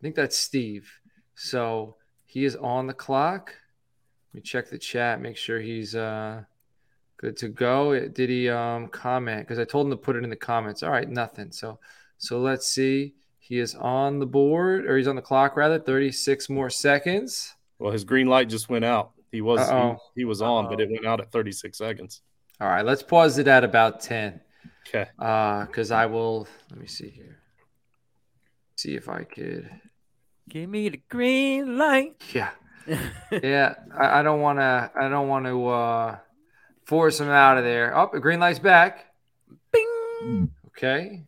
[0.00, 0.90] think that's Steve.
[1.34, 3.54] So he is on the clock.
[4.30, 6.42] Let me check the chat, make sure he's uh,
[7.16, 8.08] good to go.
[8.08, 9.40] Did he um, comment?
[9.40, 10.82] Because I told him to put it in the comments.
[10.82, 11.50] All right, nothing.
[11.50, 11.78] So
[12.18, 13.14] so let's see.
[13.38, 15.78] He is on the board, or he's on the clock rather.
[15.78, 17.54] Thirty six more seconds.
[17.78, 19.12] Well, his green light just went out.
[19.32, 19.98] He was he, Uh-oh.
[20.14, 22.22] he was on, but it went out at 36 seconds.
[22.60, 24.40] All right, let's pause it at about ten.
[24.88, 25.08] Okay.
[25.18, 26.48] Uh, because I will.
[26.70, 27.38] Let me see here.
[28.76, 29.68] See if I could.
[30.48, 32.22] Give me the green light.
[32.32, 32.50] Yeah.
[33.42, 34.90] yeah, I, I don't want to.
[34.98, 36.16] I don't want to uh,
[36.84, 37.96] force him out of there.
[37.96, 39.12] Oh, the green light's back.
[39.72, 40.50] Bing.
[40.68, 41.24] Okay.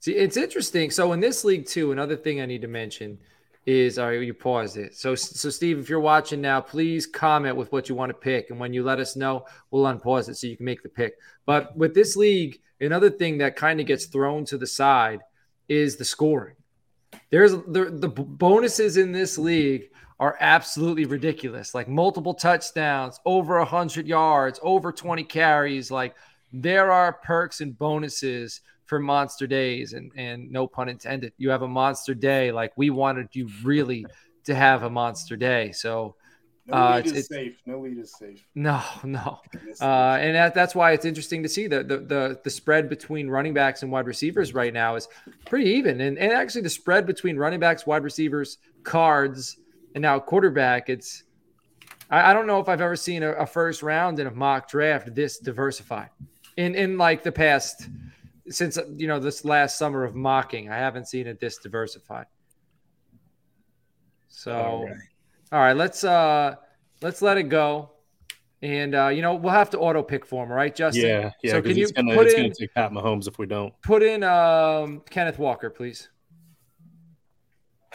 [0.00, 0.90] See, it's interesting.
[0.90, 3.18] So in this league too, another thing I need to mention
[3.66, 4.94] is, all right, you paused it.
[4.94, 8.50] So, so Steve, if you're watching now, please comment with what you want to pick,
[8.50, 11.14] and when you let us know, we'll unpause it so you can make the pick.
[11.44, 15.20] But with this league, another thing that kind of gets thrown to the side
[15.68, 16.54] is the scoring.
[17.30, 21.74] There's the, the bonuses in this league are absolutely ridiculous.
[21.74, 25.90] Like multiple touchdowns, over 100 yards, over 20 carries.
[25.90, 26.14] Like
[26.52, 29.92] there are perks and bonuses for monster days.
[29.92, 32.52] And, and no pun intended, you have a monster day.
[32.52, 34.06] Like we wanted you really
[34.44, 35.72] to have a monster day.
[35.72, 36.14] So,
[36.68, 37.60] No Uh, lead it's- is it's- safe.
[37.66, 38.42] No lead is safe.
[38.56, 39.40] no, no.
[39.80, 43.28] Uh, and that, that's why it's interesting to see the, the the the spread between
[43.30, 45.06] running backs and wide receivers right now is
[45.44, 49.58] pretty even, and and actually the spread between running backs, wide receivers, cards,
[49.94, 50.88] and now quarterback.
[50.88, 51.22] It's
[52.10, 54.68] I, I don't know if I've ever seen a, a first round in a mock
[54.68, 56.10] draft this diversified
[56.56, 57.88] in in like the past
[58.48, 60.70] since you know this last summer of mocking.
[60.70, 62.26] I haven't seen it this diversified.
[64.28, 64.96] So, All right.
[65.52, 66.56] all right, let's uh
[67.00, 67.90] let's let it go.
[68.62, 71.04] And uh, you know, we'll have to auto pick for him, right, Justin?
[71.04, 71.52] Yeah, yeah.
[71.52, 73.72] So can you gonna, put in gonna Pat Mahomes if we don't.
[73.82, 76.08] put in um, Kenneth Walker, please?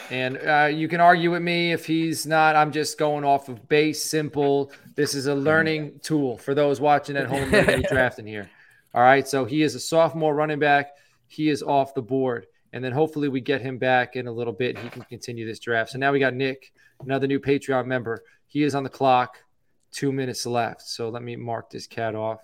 [0.10, 2.56] And uh, you can argue with me if he's not.
[2.56, 4.72] I'm just going off of base, simple.
[4.96, 7.50] This is a learning tool for those watching at home
[7.90, 8.50] drafting here.
[8.94, 10.92] All right, so he is a sophomore running back.
[11.28, 14.54] He is off the board, and then hopefully we get him back in a little
[14.54, 14.78] bit.
[14.78, 15.92] He can continue this draft.
[15.92, 18.24] So now we got Nick, another new Patreon member.
[18.48, 19.38] He is on the clock.
[19.92, 20.82] Two minutes left.
[20.82, 22.42] So let me mark this cat off.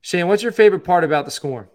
[0.00, 1.68] Shane, what's your favorite part about the score?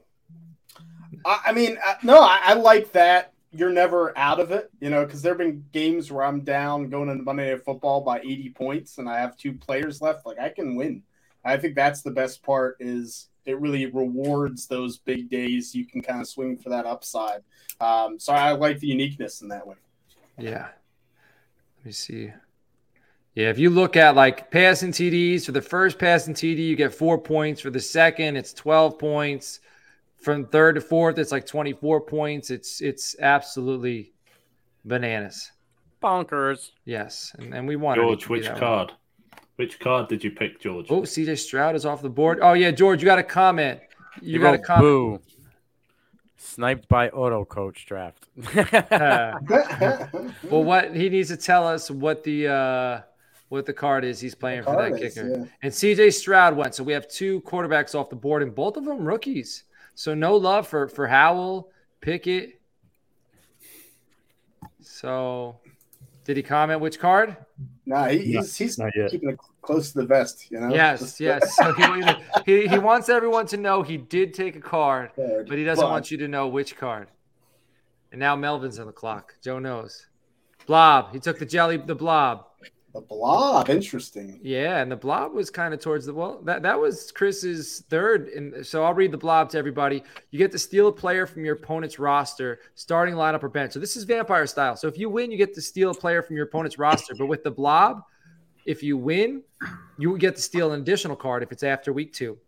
[1.26, 5.06] I, mean, uh, no, I, I like that you're never out of it, you know,
[5.06, 8.50] because there have been games where I'm down going into Monday Night Football by 80
[8.50, 10.26] points and I have two players left.
[10.26, 11.02] Like I can win.
[11.50, 15.74] I think that's the best part is it really rewards those big days.
[15.74, 17.42] You can kind of swing for that upside.
[17.82, 19.76] Um, so I like the uniqueness in that way.
[20.38, 20.68] Yeah.
[21.78, 22.32] Let me see.
[23.36, 26.94] Yeah, if you look at like passing TDs for the first passing TD, you get
[26.94, 27.62] four points.
[27.62, 29.62] For the second, it's 12 points.
[30.18, 32.50] From third to fourth, it's like 24 points.
[32.50, 34.12] It's it's absolutely
[34.84, 35.52] bananas.
[36.04, 36.72] Bonkers.
[36.84, 37.34] Yes.
[37.38, 38.92] And, and we wanted it George, which card?
[39.60, 40.86] Which card did you pick, George?
[40.90, 42.40] Oh, CJ Stroud is off the board.
[42.42, 43.82] Oh, yeah, George, you got a comment.
[44.22, 44.84] You, got a comment.
[44.84, 45.20] Boo.
[46.38, 48.30] Sniped by auto coach draft.
[50.50, 53.02] well, what he needs to tell us what the uh
[53.50, 55.28] what the card is he's playing for that kicker.
[55.28, 55.44] yeah.
[55.62, 56.74] And CJ Stroud went.
[56.74, 59.66] So we have two quarterbacks off the board, and both of them rookies.
[59.94, 61.70] So no love for for Howell,
[62.00, 62.62] Pickett.
[64.80, 65.58] So,
[66.24, 67.36] did he comment which card?
[67.90, 69.10] Nah, he, he's he's not yet.
[69.10, 70.52] keeping it close to the vest.
[70.52, 70.70] You know.
[70.70, 71.56] Yes, yes.
[71.56, 72.04] So he,
[72.46, 75.90] he, he wants everyone to know he did take a card, but he doesn't But-
[75.90, 77.08] want you to know which card.
[78.12, 79.34] And now Melvin's on the clock.
[79.42, 80.06] Joe knows.
[80.68, 81.14] Blob.
[81.14, 82.46] He took the jelly, the blob.
[82.92, 84.40] The blob, interesting.
[84.42, 86.42] Yeah, and the blob was kind of towards the well.
[86.44, 90.04] That that was Chris's third, and so I'll read the blob to everybody.
[90.32, 93.74] You get to steal a player from your opponent's roster, starting lineup or bench.
[93.74, 94.76] So this is vampire style.
[94.76, 97.14] So if you win, you get to steal a player from your opponent's roster.
[97.16, 98.02] But with the blob,
[98.66, 99.44] if you win,
[100.00, 102.40] you get to steal an additional card if it's after week two.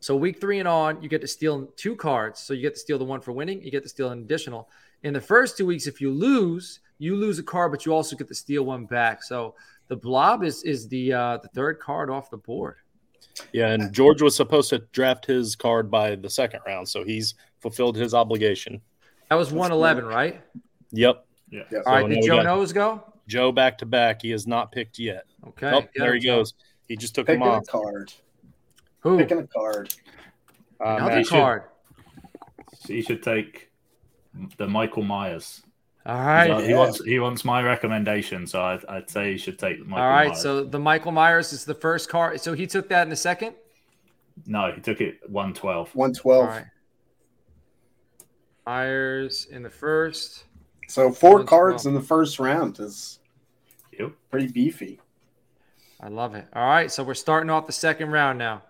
[0.00, 2.38] So week three and on, you get to steal two cards.
[2.38, 3.62] So you get to steal the one for winning.
[3.62, 4.68] You get to steal an additional.
[5.02, 8.14] In the first two weeks, if you lose, you lose a card, but you also
[8.14, 9.22] get to steal one back.
[9.24, 9.54] So
[9.88, 12.76] the blob is is the uh, the third card off the board.
[13.52, 17.34] Yeah, and George was supposed to draft his card by the second round, so he's
[17.58, 18.80] fulfilled his obligation.
[19.30, 20.40] That was one eleven, right?
[20.92, 21.24] Yep.
[21.50, 21.62] Yeah.
[21.72, 21.78] Yeah.
[21.86, 22.08] All right.
[22.08, 23.02] now Did Joe got knows go?
[23.26, 24.22] Joe back to back.
[24.22, 25.24] He has not picked yet.
[25.48, 25.70] Okay.
[25.72, 26.54] oh, there he goes.
[26.88, 27.66] He just took Picking him a off.
[27.66, 28.12] card.
[29.00, 29.16] Who?
[29.18, 29.94] Picking a card.
[30.80, 31.62] Uh, Another Matt, should- card.
[32.74, 33.70] So he should take
[34.56, 35.62] the Michael Myers.
[36.06, 36.64] All So right.
[36.64, 40.10] He wants he wants my recommendation, so I'd, I'd say he should take Michael All
[40.10, 40.28] right.
[40.28, 40.42] Myers.
[40.42, 42.40] So the Michael Myers is the first card.
[42.40, 43.54] So he took that in the second.
[44.46, 45.94] no, he took it one twelve.
[45.94, 46.44] One twelve.
[46.48, 46.64] All right.
[48.66, 50.44] Myers in the first.
[50.88, 53.18] So four cards in the first round is
[53.98, 54.12] Yep.
[54.30, 55.00] pretty beefy.
[56.00, 56.46] I love it.
[56.54, 56.90] All right.
[56.90, 58.62] So we're starting off the second round now.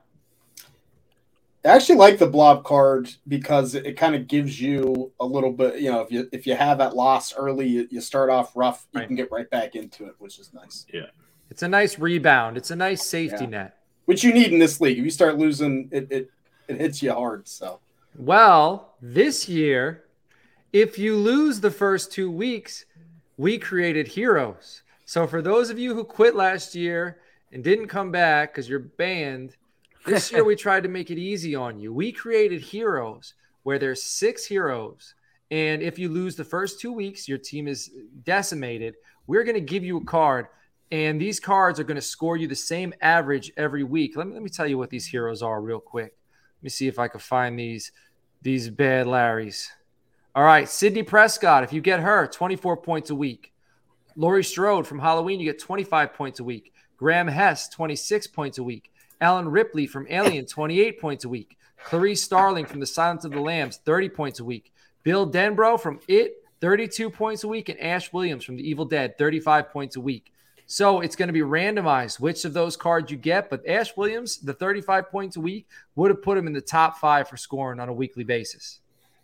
[1.65, 5.81] I actually like the blob card because it, kind of gives you a little bit.
[5.81, 8.87] You know, if you if you have that loss early, you, you start off rough.
[8.93, 9.07] You Right.
[9.07, 10.87] can get right back into it, which is nice.
[10.93, 11.07] Yeah.
[11.51, 12.57] It's a nice rebound.
[12.57, 13.51] It's a nice safety Yeah.
[13.51, 13.77] net.
[14.07, 14.99] Which you need in this league.
[14.99, 16.31] If you start losing, it it,
[16.69, 17.47] it hits you hard.
[17.47, 17.81] So
[18.17, 20.05] Well, this year,
[20.73, 22.87] if you lose the first two weeks,
[23.37, 24.83] we created heroes.
[25.05, 27.19] So for those of you who quit last year
[27.53, 29.57] and didn't come back because you're banned,
[30.07, 31.93] this year we tried to make it easy on you.
[31.93, 35.15] We created heroes where there's six heroes.
[35.51, 37.91] And if you lose the first two weeks, your team is
[38.25, 38.95] decimated.
[39.27, 40.47] We're going to give you a card,
[40.93, 44.17] and these cards are going to score you the same average every week.
[44.17, 46.17] Let me, let me tell you what these heroes are real quick.
[46.59, 47.93] Let me see if I can find these
[48.43, 49.69] these bad Larrys.
[50.35, 51.65] All right, Sidney Prescott.
[51.65, 53.53] If you get her, 24 points a week.
[54.17, 56.73] Laurie Strode from Halloween, you get 25 points a week.
[56.97, 58.93] Graham Hess, 26 points a week.
[59.21, 61.59] Ellen Ripley from Alien, 28 points a week.
[61.85, 64.73] Clarice Starling from The Silence of the Lambs, 30 points a week.
[65.03, 67.69] Bill Denbrough from It, 32 points a week.
[67.69, 70.33] And Ash Williams from The Evil Dead, 35 points a week.
[70.67, 73.51] So it's going to be randomized which of those cards you get.
[73.51, 76.99] But Ash Williams, the 35 points a week, would have put him in the top
[76.99, 78.79] five for scoring on a weekly basis.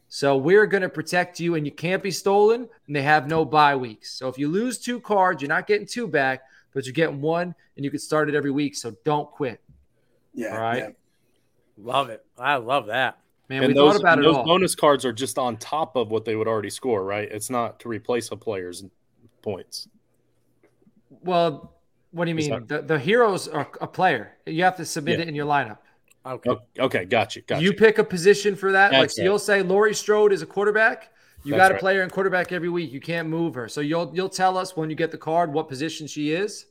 [0.09, 3.45] So we're going to protect you, and you can't be stolen, and they have no
[3.45, 4.13] bye weeks.
[4.13, 7.55] So if you lose two cards, you're not getting two back, but you're getting one,
[7.77, 8.77] and you can start it every week.
[8.77, 9.61] So don't quit.
[10.37, 10.79] Yeah, All right.
[10.79, 10.89] yeah.
[11.79, 12.25] Love it.
[12.39, 13.19] I love that.
[13.49, 14.45] Man, and we those, thought about it those all.
[14.45, 17.29] bonus cards are just on top of what they would already score, right?
[17.31, 18.85] It's not to replace a player's
[19.43, 19.89] points.
[21.23, 21.73] well,
[22.13, 22.67] what do you Is mean?
[22.67, 24.33] The, the heroes are a player.
[24.47, 25.25] You have to submit Yeah.
[25.25, 25.79] it in your lineup.
[26.25, 26.51] Okay.
[26.79, 27.43] Okay, got you.
[27.43, 27.77] Got you you.
[27.77, 28.93] pick a position for that.
[28.93, 29.25] like That's so right.
[29.27, 31.13] you'll say Laurie Strode is a quarterback.
[31.45, 31.81] You That's got a right.
[31.81, 32.91] player in quarterback every week.
[32.93, 33.69] You can't move her.
[33.69, 36.67] So you'll you'll tell us when you get the card what position she is.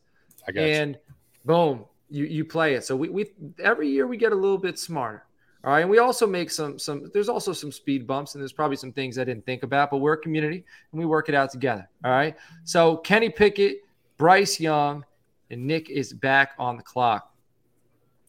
[0.48, 0.68] I got you.
[0.68, 0.98] and
[1.46, 2.84] boom, you you play it.
[2.84, 3.32] So we, we
[3.64, 5.26] every year we get a little bit smarter.
[5.64, 7.10] All right, and we also make some some.
[7.14, 9.98] There's also some speed bumps, and there's probably some things I didn't think about, but
[9.98, 11.90] we're a community and we work it out together.
[12.04, 12.36] All right.
[12.66, 13.78] So Kenny Pickett,
[14.18, 15.04] Bryce Young,
[15.50, 17.32] and Nick is back on the clock.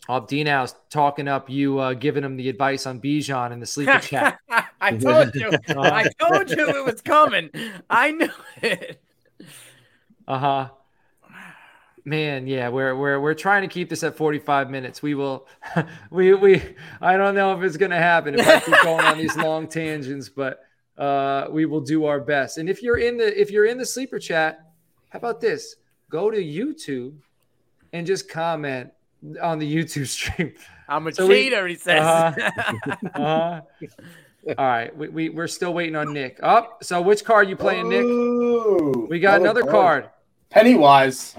[0.09, 4.39] Abdinow's talking up you, uh, giving him the advice on Bijan in the sleeper chat.
[4.81, 5.51] I told you.
[5.69, 7.51] I told you it was coming.
[7.91, 8.31] I knew
[8.63, 9.03] it.
[10.29, 10.69] Uh huh.
[12.07, 15.03] Man, yeah, we're we're we're trying to keep this at 45 minutes.
[15.03, 15.49] We will,
[16.11, 16.63] we we.
[17.01, 20.29] I don't know if it's gonna happen if I keep going on these long tangents,
[20.29, 20.61] but
[20.97, 22.59] uh, we will do our best.
[22.59, 24.71] And if you're in the if you're in the sleeper chat,
[25.09, 25.75] how about this?
[26.09, 27.15] Go to YouTube
[27.93, 28.93] and just comment
[29.43, 30.55] on the YouTube stream.
[30.89, 32.01] I'm a So we- cheater, he says.
[32.03, 33.61] Uh-huh.
[34.49, 36.39] Uh, all right, we, we we're still waiting on Nick.
[36.41, 36.85] Up.
[36.85, 38.03] so which card you playing, Nick?
[38.05, 40.09] Ooh, We got another card.
[40.51, 41.35] Pennywise.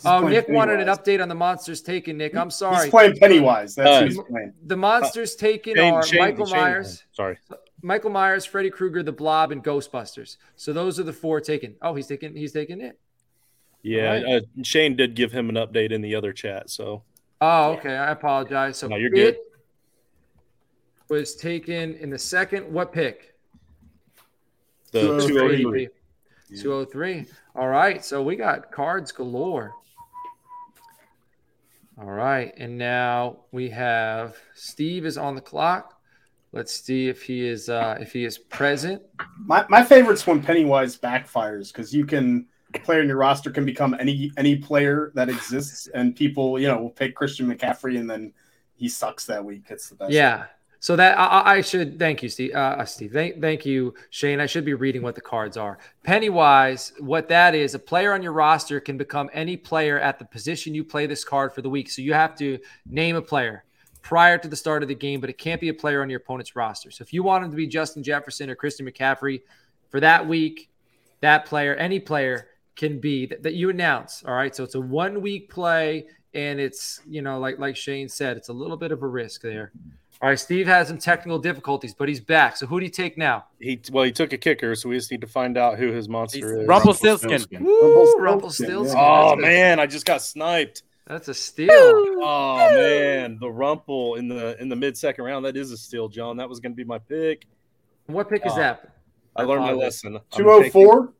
[0.00, 2.16] He's Oh, playing Nick wanted an update on the monsters taken.
[2.16, 2.84] Nick, I'm sorry.
[2.84, 3.74] He's playing Pennywise.
[3.74, 4.54] That's Uh, who he's playing.
[4.64, 7.36] The monsters taken Shane- are Shane- Michael Shane- Myers, Sorry.
[7.82, 10.38] Michael Myers, Freddy Krueger, The Blob, and Ghostbusters.
[10.56, 11.76] So those are the four taken.
[11.82, 12.98] Oh, he's taking he's taking it.
[13.82, 16.70] Yeah, All uh, Shane did give him an update in the other chat.
[16.70, 17.02] So
[17.42, 17.94] Oh, okay.
[17.94, 18.78] I apologize.
[18.78, 19.36] So No, you're good.
[21.10, 22.72] Was taken in the second.
[22.72, 23.34] What pick?
[24.92, 25.64] the Two oh two three.
[25.66, 25.88] oh three.
[26.60, 27.26] 203.
[27.54, 28.04] All right.
[28.04, 29.72] So we got cards galore.
[32.00, 32.54] All right.
[32.56, 36.00] And now we have Steve is on the clock.
[36.52, 39.02] Let's see if he is uh if he is present.
[39.38, 42.46] My my favorite's when Pennywise backfires because you can
[42.84, 46.80] player in your roster can become any any player that exists, and people you know
[46.80, 48.32] will pick Christian McCaffrey, and then
[48.76, 49.64] he sucks that week.
[49.68, 50.12] It's the best.
[50.12, 50.46] Yeah.
[50.82, 52.54] So that I, I should thank you, Steve.
[52.54, 54.40] Uh, Steve, thank, thank you, Shane.
[54.40, 55.78] I should be reading what the cards are.
[56.04, 60.24] Pennywise, what that is, a player on your roster can become any player at the
[60.24, 61.90] position you play this card for the week.
[61.90, 63.64] So you have to name a player
[64.00, 66.20] prior to the start of the game, but it can't be a player on your
[66.20, 66.90] opponent's roster.
[66.90, 69.42] So if you want him to be Justin Jefferson or Christian McCaffrey
[69.90, 70.70] for that week,
[71.20, 74.24] that player, any player can be that, that you announce.
[74.24, 74.56] All right.
[74.56, 78.48] So it's a one week play, and it's you know like like Shane said, it's
[78.48, 79.72] a little bit of a risk there.
[80.22, 82.56] All right, Steve has some technical difficulties, but he's back.
[82.58, 83.46] So who do you take now?
[83.58, 86.10] He well, he took a kicker, so we just need to find out who his
[86.10, 86.68] monster is.
[86.68, 87.30] Rumpelstiltskin.
[87.64, 87.80] Woo,
[88.18, 88.96] Rumpelstiltskin, Rumpelstiltskin.
[88.98, 89.02] yeah.
[89.02, 90.82] Oh a- man, I just got sniped.
[91.06, 91.70] that's a steal.
[91.72, 95.46] Oh man, the Rumple in the in the mid second round.
[95.46, 96.36] That is a steal, John.
[96.36, 97.46] That was going to be my pick.
[98.06, 98.90] What pick is Oh, that?
[99.36, 100.18] I learned my lesson.
[100.18, 101.14] Oh two oh four.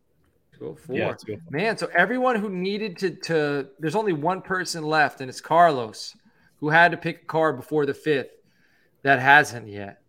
[0.59, 0.77] 204.
[0.77, 1.51] taking- Yeah, two oh four.
[1.51, 6.15] Man, so everyone who needed to to there's only one person left, and it's Carlos,
[6.59, 8.29] who had to pick a card before the fifth
[9.03, 10.01] that hasn't yet.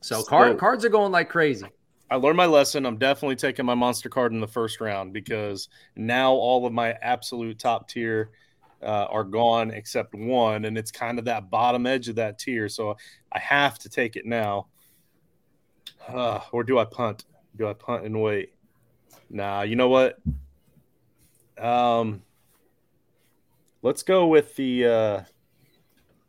[0.00, 1.66] So card, cards are going like crazy.
[2.10, 2.86] I learned my lesson.
[2.86, 6.92] I'm definitely taking my monster card in the first round because now all of my
[7.02, 8.30] absolute top tier
[8.82, 12.68] uh, are gone except one, and it's kind of that bottom edge of that tier.
[12.68, 12.96] So
[13.30, 14.66] I have to take it now.
[16.08, 17.26] Uh, or do I punt?
[17.56, 18.54] Do I punt and wait?
[19.28, 20.18] Nah, you know what?
[21.58, 22.22] Um,
[23.82, 25.20] let's go with the uh,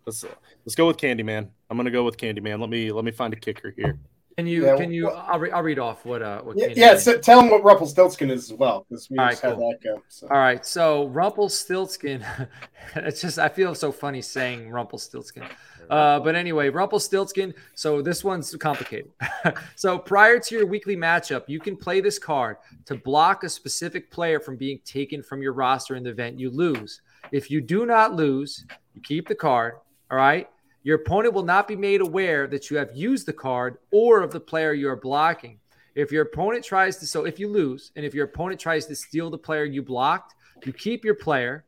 [0.06, 0.26] let's
[0.66, 1.50] let's go with Candyman.
[1.72, 2.60] I'm gonna go with Candyman.
[2.60, 3.98] Let me let me find a kicker here.
[4.38, 6.68] Can you Yeah, can you well- I'll, re- I'll read off what uh what Yeah,
[6.68, 9.52] Candy yeah so tell him what Rumpelstiltskin is as well, because we All just right,
[9.52, 9.70] had cool.
[9.72, 10.02] that go.
[10.10, 10.28] So.
[10.28, 12.26] All right, so Rumpelstiltskin.
[12.98, 15.44] it's just I feel so funny saying Rumpelstiltskin.
[15.90, 17.54] Uh, but anyway, Rumpelstiltskin.
[17.76, 19.12] So this one's complicated.
[19.78, 24.12] so prior to your weekly matchup, you can play this card to block a specific
[24.12, 27.02] player from being taken from your roster in the event you lose.
[27.32, 29.76] If you do not lose, you keep the card.
[30.10, 30.50] All right.
[30.84, 34.32] Your opponent will not be made aware that you have used the card or of
[34.32, 35.60] the player you are blocking.
[35.94, 38.96] If your opponent tries to, so if you lose, and if your opponent tries to
[38.96, 40.34] steal the player you blocked,
[40.66, 41.66] you keep your player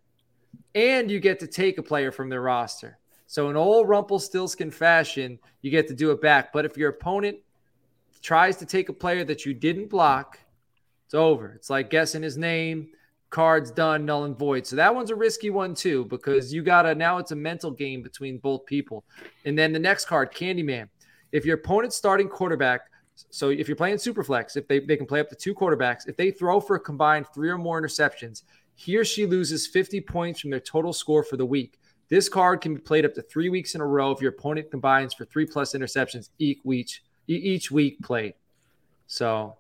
[0.74, 2.98] and you get to take a player from their roster.
[3.28, 6.54] So in old Rumpelstiltskin fashion, you get to do it back.
[6.54, 7.38] But if your opponent
[8.22, 10.40] tries to take a player that you didn't block,
[11.06, 11.54] it's over.
[11.56, 12.90] It's like guessing his name,
[13.34, 14.66] cards done, null and void.
[14.66, 18.04] So that one's a risky one too, because you gotta now it's a mental game
[18.04, 19.04] between both people.
[19.44, 20.88] And then the next card, Candyman.
[21.32, 22.82] If your opponent's starting quarterback,
[23.32, 26.16] so if you're playing Superflex, if they, they can play up to two quarterbacks, if
[26.16, 28.44] they throw for a combined three or more interceptions,
[28.76, 31.80] he or she loses 50 points from their total score for the week.
[32.10, 34.70] This card can be played up to three weeks in a row if your opponent
[34.70, 36.90] combines for three plus interceptions each week,
[37.28, 38.36] each week played.
[39.08, 39.56] So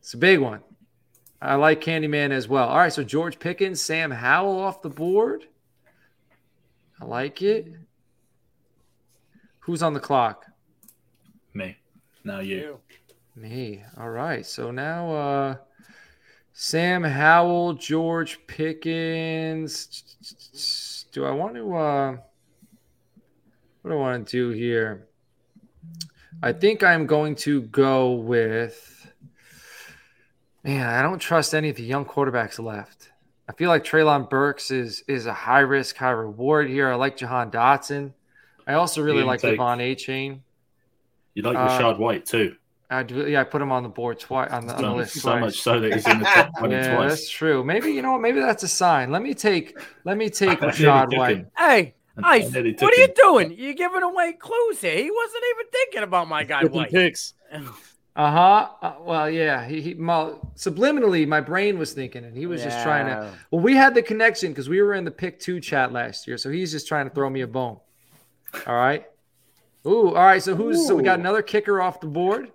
[0.00, 0.60] it's a big one.
[1.40, 2.68] I like Candyman as well.
[2.68, 5.46] All right, so George Pickens, Sam Howell off the board.
[7.00, 7.72] I like it.
[9.60, 10.46] Who's on the clock?
[11.54, 11.76] Me.
[12.24, 12.80] Now you.
[13.36, 13.84] Me.
[13.98, 14.44] All right.
[14.44, 15.56] So now uh
[16.54, 19.86] Sam Howell, George Pickens.
[21.12, 22.16] Do I want to uh
[23.82, 25.06] what do I want to do here?
[26.42, 28.87] I think I'm going to go with
[30.64, 33.10] man, I don't trust any of the young quarterbacks left.
[33.48, 36.90] I feel like Treylon Burks is is a high risk, high reward here.
[36.90, 38.12] I like Jahan Dotson.
[38.66, 40.40] I also really like take- De'Von Achane.
[41.34, 42.56] You like Uh, Rachaad White too.
[42.90, 44.94] I do, yeah, I put him on the board twice on the, on the So,
[44.96, 45.40] list so twice.
[45.42, 47.08] much so that he's in the top 20 yeah, twice.
[47.10, 47.62] that's true.
[47.62, 48.20] Maybe you know what?
[48.22, 49.10] Maybe that's a sign.
[49.12, 51.46] Let me take let me take I Rachaad White.
[51.56, 53.10] Hey, I Ice, what are you him.
[53.14, 53.54] doing?
[53.56, 54.96] You're giving away clues here.
[54.96, 56.90] He wasn't even thinking about my guy White.
[56.90, 57.34] picks.
[58.18, 58.68] Uh-huh.
[58.82, 59.64] Uh, well, yeah.
[59.64, 63.32] He, he my, subliminally, my brain was thinking, and he was just trying to.
[63.52, 66.36] Well, we had the connection because we were in the pick two chat last year,
[66.36, 67.78] so he's just trying to throw me a bone.
[68.66, 69.06] All right.
[69.86, 70.08] Ooh.
[70.08, 70.42] All right.
[70.42, 70.84] So who's?
[70.84, 72.50] So we got another kicker off the board.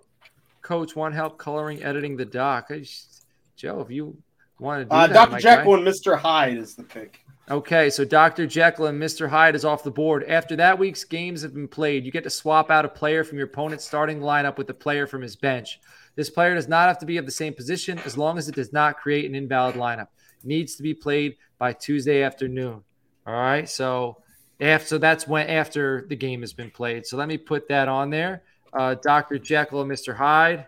[0.61, 2.67] Coach, want help coloring, editing the doc?
[2.69, 4.17] I just- Joe, if you
[4.59, 5.39] want to do Uh, that, Dr.
[5.39, 6.17] Jekyll and Mr.
[6.17, 7.22] Hyde is the pick.
[7.51, 8.47] Okay, so Dr.
[8.47, 9.27] Jekyll and Mr.
[9.27, 10.23] Hyde is off the board.
[10.23, 13.37] After that week's games have been played, you get to swap out a player from
[13.37, 15.81] your opponent's starting lineup with a player from his bench.
[16.15, 18.55] This player does not have to be of the same position as long as it
[18.55, 20.07] does not create an invalid lineup.
[20.39, 22.81] It needs to be played by Tuesday afternoon.
[23.27, 24.21] All right, so
[24.61, 27.05] after so that's when after the game has been played.
[27.05, 28.43] So let me put that on there.
[28.71, 29.37] Uh, Dr.
[29.37, 30.15] Jekyll and Mr.
[30.15, 30.67] Hyde.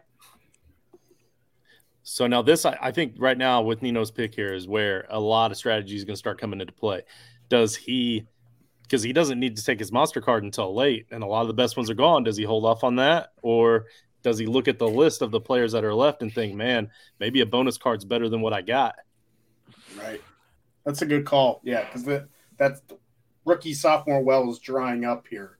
[2.07, 5.19] So now this, I, I think right now with Nino's pick here is where a
[5.19, 7.01] lot of strategy is going to start coming into play.
[7.49, 8.27] Does he,
[8.83, 11.47] because he doesn't need to take his monster card until late, and a lot of
[11.47, 12.23] the best ones are gone.
[12.23, 13.87] Does he hold off on that, or
[14.21, 16.91] does he look at the list of the players that are left and think, man,
[17.19, 18.95] maybe a bonus card's better than what I got?
[19.97, 20.21] Right.
[20.85, 21.59] That's a good call.
[21.63, 22.27] Yeah, because that
[22.57, 22.83] that's
[23.45, 25.57] rookie sophomore well is drying up here.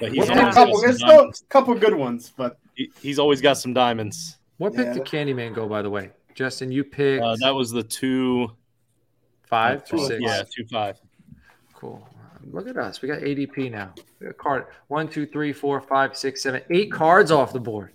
[0.00, 3.42] But he's still a couple, there's still a couple good ones, but He- he's always
[3.42, 4.37] got some diamonds.
[4.58, 4.94] What pick Yeah.
[4.94, 6.10] did Candyman go, by the way?
[6.34, 8.50] Justin, you picked Uh, that was the two,
[9.44, 10.22] five two or six.
[10.22, 11.00] yeah, two five.
[11.74, 12.06] Cool.
[12.50, 13.02] Look at us.
[13.02, 13.94] We got ADP now.
[14.20, 17.92] We got card one, two, three, four, five, six, seven, eight cards off the board.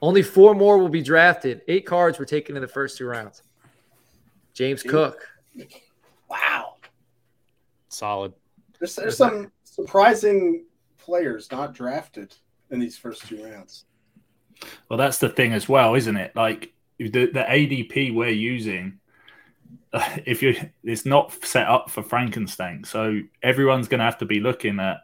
[0.00, 1.62] Only four more will be drafted.
[1.68, 3.42] Eight cards were taken in the first two rounds.
[4.54, 4.88] James Eight.
[4.90, 5.26] Cook.
[6.28, 6.74] wow.
[7.88, 8.32] Solid.
[8.78, 10.64] There's, there's some surprising
[10.98, 12.34] players not drafted
[12.70, 13.84] in these first two rounds.
[14.88, 16.34] Well, that's the thing as well, isn't it?
[16.34, 18.98] Like the, the ADP we're using,
[20.24, 20.54] if you
[20.84, 24.98] it's not set up for Frankenstank, so everyone's going to have to be looking at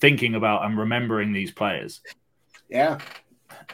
[0.00, 2.00] thinking about and remembering these players,
[2.68, 2.98] Yeah.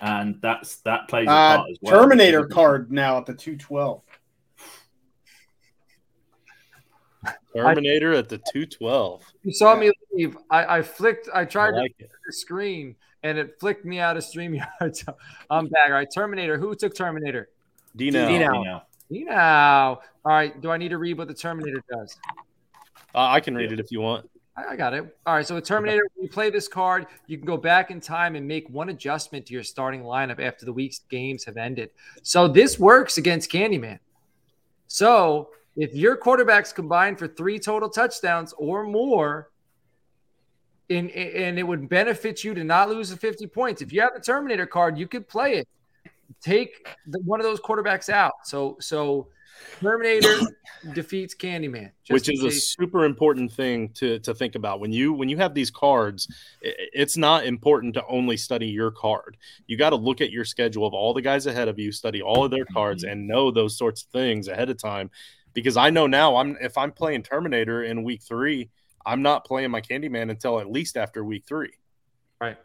[0.00, 2.00] and that's that plays a Uh, part as well.
[2.00, 4.02] Terminator card now at the 212.
[7.56, 9.22] Terminator at the two twelve.
[9.42, 9.80] You saw Yeah.
[9.80, 10.36] me leave.
[10.50, 11.28] I, I flicked.
[11.32, 12.10] I I tried to like it.
[12.26, 14.66] the screen and it flicked me out of StreamYard.
[14.96, 15.16] So
[15.50, 15.86] I'm back.
[15.88, 16.08] All right.
[16.12, 16.58] Terminator.
[16.58, 17.48] Who took Terminator?
[17.96, 18.26] Dino.
[18.28, 18.52] Dino.
[19.10, 19.24] Dino.
[19.30, 20.00] know.
[20.24, 20.60] All right.
[20.60, 22.16] Do I need to read what the Terminator does?
[23.14, 24.28] Uh, I can read it if you want.
[24.56, 25.16] I I got it.
[25.26, 25.46] All right.
[25.46, 28.46] So with Terminator, when you play this card, you can go back in time and
[28.46, 31.90] make one adjustment to your starting lineup after the week's games have ended.
[32.22, 33.98] So this works against Candyman.
[34.86, 39.50] So if your quarterbacks combined for three total touchdowns or more,
[40.90, 43.82] and, and it would benefit you to not lose the 50 points.
[43.82, 45.68] If you have the Terminator card, you could play it.
[46.42, 48.32] Take the, one of those quarterbacks out.
[48.44, 49.28] So so
[49.80, 50.40] Terminator
[50.94, 51.90] defeats Candyman.
[52.08, 55.54] which is a super important thing to to think about when you when you have
[55.54, 56.28] these cards
[56.60, 60.86] it's not important to only study your card you got to look at your schedule
[60.86, 63.12] of all the guys ahead of you study all of their cards mm-hmm.
[63.12, 65.10] and know those sorts of things ahead of time
[65.54, 68.68] because i know now i'm if i'm playing terminator in week three
[69.06, 71.72] i'm not playing my candyman until at least after week three
[72.40, 72.56] Right.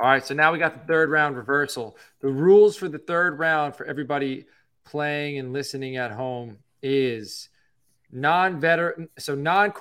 [0.00, 0.24] All right.
[0.24, 1.96] So now we got the third round reversal.
[2.20, 4.46] The rules for the third round for everybody
[4.84, 7.48] playing and listening at home is
[8.10, 9.72] non-veteran, so non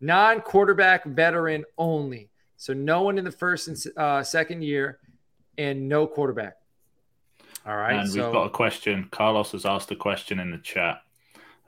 [0.00, 2.30] non-quarterback veteran only.
[2.56, 4.98] So no one in the first and uh, second year,
[5.56, 6.56] and no quarterback.
[7.66, 8.00] All right.
[8.00, 9.08] and so we've got a question.
[9.10, 11.02] Carlos has asked a question in the chat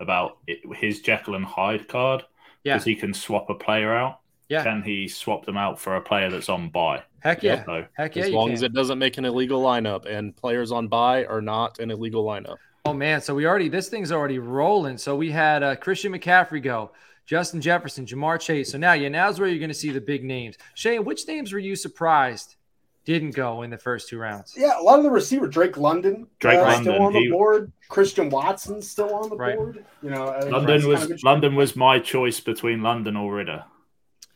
[0.03, 0.38] about
[0.74, 2.24] his Jekyll and Hyde card
[2.64, 4.20] yeah, because he can swap a player out.
[4.48, 7.03] yeah, Can he swap them out for a player that's on bye?
[7.20, 8.24] heck yeah, So heck yeah.
[8.24, 8.55] as long can.
[8.55, 12.24] as it doesn't make an illegal lineup and players on bye are not an illegal
[12.24, 14.98] lineup Oh man, so we already this thing's already rolling.
[14.98, 16.90] So we had uh, Christian McCaffrey go,
[17.26, 18.72] Justin Jefferson, Ja'Marr Chase.
[18.72, 20.57] So now, yeah, now's where you're going to see the big names.
[20.74, 22.57] Shane, which names were you surprised
[23.05, 24.55] didn't go in the first two rounds?
[24.57, 27.30] Yeah, a lot of the receiver, Drake London, Drake uh, London, still on the he-
[27.30, 27.72] board.
[27.88, 29.57] Christian Watson still on the Right.
[29.57, 29.84] board.
[30.03, 33.64] You know, uh, London was kind of London was my choice between London or Ritter,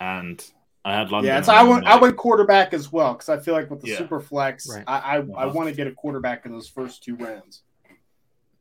[0.01, 0.45] and
[0.85, 1.29] I had London.
[1.33, 1.87] Yeah, so I went.
[1.87, 3.99] I went quarterback as well because I feel like with the Yeah.
[3.99, 4.85] super flex, Right.
[4.87, 5.51] I I, I Uh-huh.
[5.55, 7.63] want to get a quarterback in those first two rounds.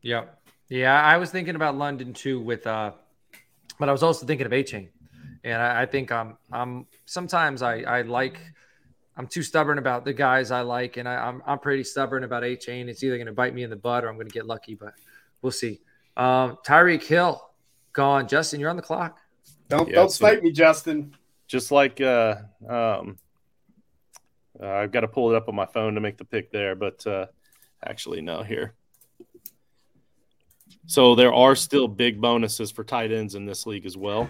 [0.02, 0.38] Yep.
[0.68, 2.92] Yeah, I was thinking about London too with uh
[3.78, 4.88] but I was also thinking of Achane.
[5.44, 8.38] And I, I think I'm I'm sometimes I, I like
[9.16, 12.42] I'm too stubborn about the guys I like, and I, I'm I'm pretty stubborn about
[12.42, 12.88] Achane.
[12.88, 14.92] It's either gonna bite me in the butt or I'm gonna get lucky, but
[15.42, 15.80] we'll see.
[16.16, 17.42] Um Tyreek Hill
[17.92, 18.28] gone.
[18.28, 19.18] Justin, you're on the clock.
[19.68, 21.14] Don't Yeah, don't so- snipe me, Justin.
[21.46, 22.36] just like uh,
[22.68, 23.16] um,
[24.60, 26.74] uh, I've got to pull it up on my phone to make the pick there,
[26.74, 27.26] but uh,
[27.84, 28.74] actually no here.
[30.86, 34.28] So there are still big bonuses for tight ends in this league as well.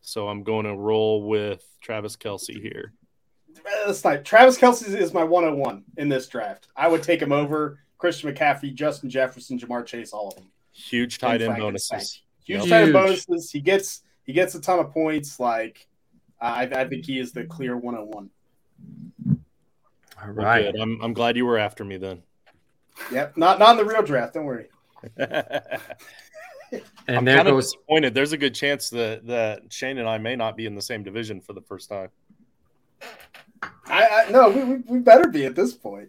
[0.00, 2.92] So I'm going to roll with Travis Kelce here.
[3.86, 4.24] Uh, snipe.
[4.24, 6.68] Travis Kelce is my 101 in this draft.
[6.76, 10.46] I would take him over Christian McCaffrey, Justin Jefferson, Ja'Marr Chase, all of them.
[10.72, 12.22] Huge tight end bonuses.
[12.44, 12.68] Huge Yep.
[12.68, 13.50] tight end bonuses.
[13.50, 15.38] He gets he gets a ton of points.
[15.38, 15.86] Like
[16.40, 18.30] I, I think he is the clear 101.
[19.28, 19.38] All
[20.32, 20.74] Well, right.
[20.80, 22.22] I'm, I'm glad you were after me then.
[23.10, 24.34] Yep, not not in the real draft.
[24.34, 24.68] Don't worry.
[27.06, 28.14] And I'm there kind of goes disappointed.
[28.14, 31.02] There's a good chance that, that Shane and I may not be in the same
[31.02, 32.08] division for the first time.
[33.92, 36.08] I, I no, we, we, we better be at this point.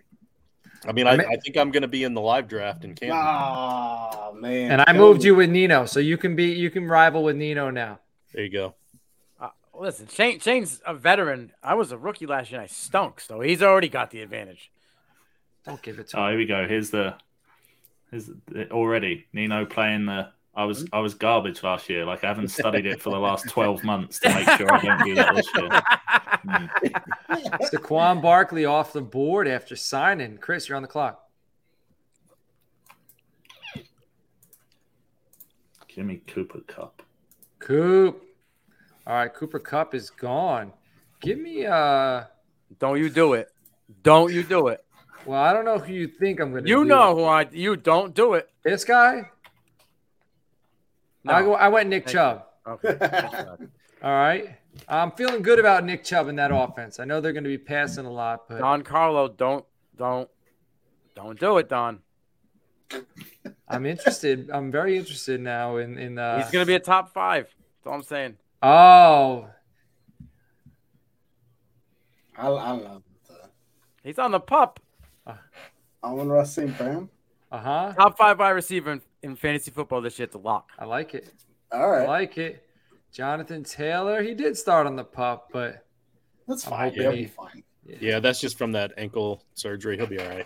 [0.85, 3.17] I mean, I, I think I'm going to be in the live draft in Canton.
[3.17, 4.71] Oh man!
[4.71, 7.69] and I moved you with Nino, so you can be you can rival with Nino
[7.69, 7.99] now.
[8.33, 8.75] There you go.
[9.39, 11.51] Uh, listen, Shane, Shane's a veteran.
[11.61, 14.71] I was a rookie last year and I stunk, so he's already got the advantage.
[15.65, 16.29] Don't give it to Oh, him.
[16.31, 16.67] here we go.
[16.67, 17.15] Here's the.
[18.11, 20.29] Here's the, already Nino playing the.
[20.55, 22.05] I was I was garbage last year.
[22.05, 25.03] Like I haven't studied it for the last twelve months to make sure I don't
[25.03, 25.69] do that this year.
[26.45, 26.69] Mm.
[27.71, 30.37] Saquon Barkley off the board after signing.
[30.37, 31.19] Chris, you're on the clock.
[35.87, 37.01] Jimmy Cooper Kupp.
[37.59, 38.23] Coop.
[39.05, 40.71] All right, Cooper Kupp is gone.
[41.21, 42.23] Give me uh
[42.79, 43.49] Don't you do it.
[44.01, 44.83] Don't you do it.
[45.25, 46.85] well, I don't know who you think I'm gonna You do.
[46.85, 48.49] know who I you don't do it.
[48.63, 49.29] this guy?
[51.27, 51.53] I, No.
[51.53, 52.45] I went Nick Thank Chubb.
[52.67, 52.97] Okay.
[54.03, 54.57] All right.
[54.87, 56.99] I'm feeling good about Nick Chubb in that offense.
[56.99, 59.65] I know they're going to be passing a lot, but Don Carlo, don't
[59.97, 60.29] don't
[61.15, 61.99] don't do it, Don.
[63.67, 64.49] I'm interested.
[64.51, 67.45] I'm very interested now in in uh He's gonna be a top five.
[67.45, 68.37] That's all I'm saying.
[68.61, 69.47] Oh,
[72.37, 73.35] I, I love the
[74.03, 74.79] He's on the pup.
[76.03, 76.77] Amon-Ra St.
[76.77, 77.09] Brown.
[77.51, 77.93] uh-huh.
[77.93, 80.25] Top five wide receiver in, in fantasy football this year.
[80.25, 80.69] It's a lock.
[80.77, 81.29] I like it.
[81.71, 82.03] All right.
[82.03, 82.63] I like it.
[83.11, 85.85] Jonathan Taylor, he did start on the pup, but
[86.47, 86.79] that's I'm fine.
[86.89, 87.63] hoping He'll he- be fine.
[87.99, 89.97] Yeah, that's just from that ankle surgery.
[89.97, 90.45] He'll be all right.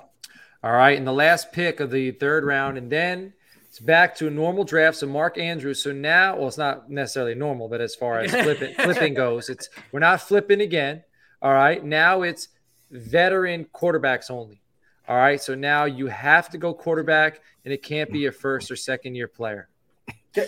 [0.63, 3.31] All right, and the last pick of the third round, and then
[3.69, 4.97] it's back to a normal draft.
[4.97, 5.83] So Mark Andrews.
[5.83, 9.69] So now, well, it's not necessarily normal, but as far as flipping, flipping goes, it's
[9.91, 11.03] we're not flipping again.
[11.43, 12.47] All right, now it's
[12.89, 14.61] veteran quarterbacks only.
[15.07, 18.69] All right, so now you have to go quarterback, and it can't be a first
[18.69, 19.69] or second year player.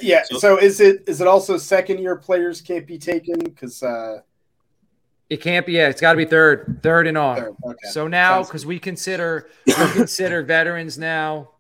[0.02, 0.24] Yeah.
[0.30, 4.20] So- So is it is it also second year players can't be taken because uh,
[5.30, 5.74] It can't be.
[5.74, 7.38] Yeah, it's got to be third, third and on.
[7.38, 7.88] third, okay.
[7.92, 11.52] So now, because we consider we consider veterans now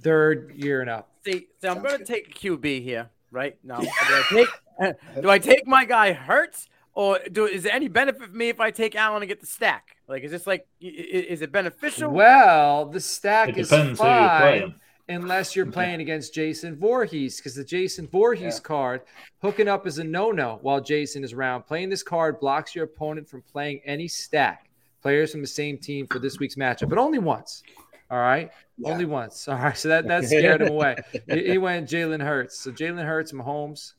[0.00, 1.10] third year and up.
[1.24, 3.56] See, so I'm gonna take a QB here, right?
[3.62, 4.92] Now, do I take,
[5.22, 6.68] do I take my guy Hurts,
[6.98, 9.46] or do is there any benefit for me if I take Allen and get the
[9.46, 9.96] stack?
[10.08, 12.10] Like, is this like, i- i- is it beneficial?
[12.10, 14.74] Well, the stack It is depends who you're fine
[15.08, 18.62] unless you're playing against Jason Voorhees, because the Jason Voorhees Yeah.
[18.64, 19.00] card
[19.42, 21.62] hooking up is a no-no while Jason is around.
[21.68, 24.68] Playing this card blocks your opponent from playing any stack
[25.00, 27.62] players from the same team for this week's matchup, but only once.
[28.10, 28.90] All right, Yeah.
[28.92, 29.46] only once.
[29.46, 30.96] All right, so that that scared him away.
[31.30, 32.58] He, he went Jalen Hurts.
[32.58, 33.92] So Jalen Hurts, Mahomes.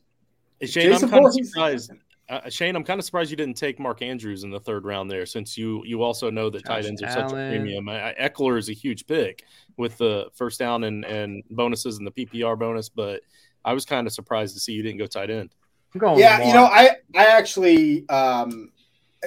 [0.60, 1.92] Hey, Shane, Jason I'm kind of Voorhees- surprised.
[2.30, 5.10] Uh, Shane, I'm kind of surprised you didn't take Mark Andrews in the third round
[5.10, 7.88] there, since you you also know that tight ends are such a premium.
[7.88, 9.44] I, I, Ekeler is a huge pick
[9.76, 13.22] with the first down and, and bonuses and the PPR bonus, but
[13.64, 15.50] I was kind of surprised to see you didn't go tight end.
[15.98, 16.20] Going.
[16.20, 18.70] yeah, you know, I I actually, um,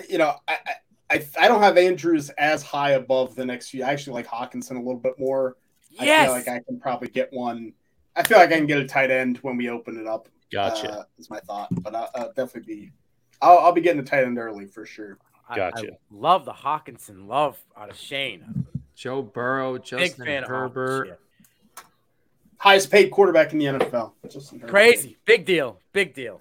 [0.10, 3.84] you know, I, I I I don't have Andrews as high above the next few.
[3.84, 5.58] I actually like Hockenson a little bit more.
[6.00, 7.74] I feel like I can probably get one.
[8.16, 10.30] I feel like I can get a tight end when we open it up.
[10.54, 10.92] Gotcha.
[11.00, 12.92] Uh, is my thought, but I'll, I'll definitely be.
[13.42, 15.18] I'll, I'll be getting a tight end early for sure.
[15.50, 15.98] I- I Gotcha.
[16.10, 18.66] love the Hockenson love out of Shane.
[18.96, 21.08] Joe Burrow, Justin fan Herbert.
[21.08, 21.20] Herbert.
[22.58, 24.14] Highest paid quarterback in the NFL.
[24.30, 24.72] Justin Herbert.
[24.72, 26.40] Crazy, big deal, big deal.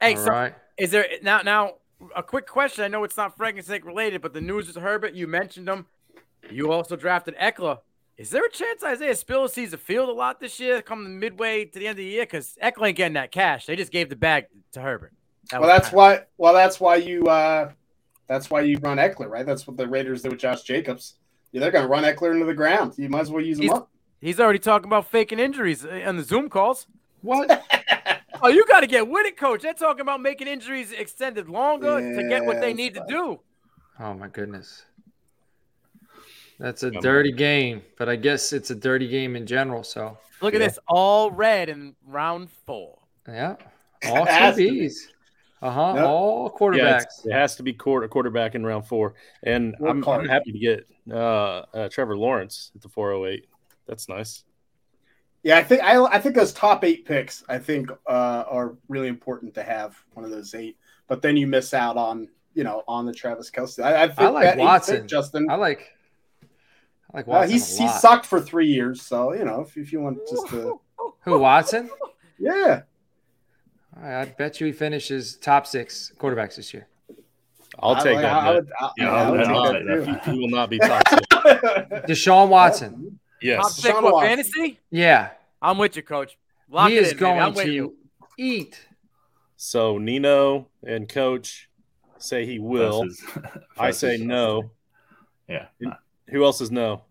[0.00, 0.54] Hey, All so right.
[0.78, 1.40] is there now?
[1.42, 1.72] Now,
[2.14, 2.84] a quick question.
[2.84, 5.14] I know it's not Frankenstank related, but the news is Herbert.
[5.14, 5.86] You mentioned him.
[6.50, 7.78] You also drafted Ekeler.
[8.18, 11.64] Is there a chance Isaiah Spiller sees the field a lot this year, coming midway
[11.66, 12.24] to the end of the year?
[12.24, 13.66] Because Ekeler ain't getting that cash.
[13.66, 15.12] They just gave the bag to Herbert.
[15.50, 16.22] That Well, that's why.
[16.36, 17.22] Well, that's why you.
[17.28, 17.70] uh
[18.26, 19.46] That's why you run Ekeler, right?
[19.46, 21.14] That's what the Raiders did with Josh Jacobs.
[21.52, 22.94] Yeah, they're going to run Ekeler into the ground.
[22.98, 23.88] You might as well use him He's- up.
[24.20, 26.86] He's already talking about faking injuries uh, on the Zoom calls.
[27.22, 27.64] What?
[28.40, 29.62] Oh, you got to get with it, coach.
[29.62, 33.40] They're talking about making injuries extended longer to get what they Yeah, need to do.
[33.98, 34.84] Oh my goodness.
[36.58, 39.84] That's a dirty game, but I guess it's a dirty game in general.
[39.84, 40.68] So Look at Yeah.
[40.68, 42.98] this, all red in round four.
[43.28, 43.56] yeah,
[44.08, 44.56] all Has.
[44.56, 44.94] QBs.
[45.60, 45.92] Uh huh.
[45.96, 46.04] Yep.
[46.06, 46.78] All quarterbacks.
[47.02, 50.58] it's- it has to be quarter, quarterback in round four, and I'm, I'm happy to
[50.58, 53.46] get uh, uh, Trevor Lawrence at the 408.
[53.86, 54.44] That's nice.
[55.42, 59.08] Yeah, I think I, I think those top eight picks I think uh, are really
[59.08, 60.76] important to have one of those eight.
[61.08, 63.82] But then you miss out on you know on the Travis Kelce.
[63.82, 64.96] I, I think like that Watson.
[64.98, 65.48] pick, Justin.
[65.50, 65.90] I like.
[67.12, 69.92] I like Uh, he's a he sucked for three years, so you know if, if
[69.92, 70.80] you want just to
[71.22, 71.90] Who Watson?
[72.38, 72.82] yeah.
[74.00, 76.86] I I bet you he finishes top six quarterbacks this year.
[77.80, 78.32] I'll I- take like, that.
[78.34, 80.78] I, I would, I, Yeah, I would I'll take that take He will not be
[80.78, 81.26] top six.
[82.08, 83.18] Deshaun Watson.
[83.44, 84.28] Top six Deshaun what Watson.
[84.28, 84.80] fantasy?
[84.90, 85.30] Yeah,
[85.62, 86.36] I'm with you, coach.
[86.70, 87.96] Lock he it is in, going to you.
[88.36, 88.86] eat.
[89.56, 91.68] So Nino and Coach
[92.18, 93.04] say he will.
[93.04, 93.24] Versus-
[93.78, 94.70] I say no.
[95.48, 95.92] Yeah, It-
[96.30, 97.02] Who else is no?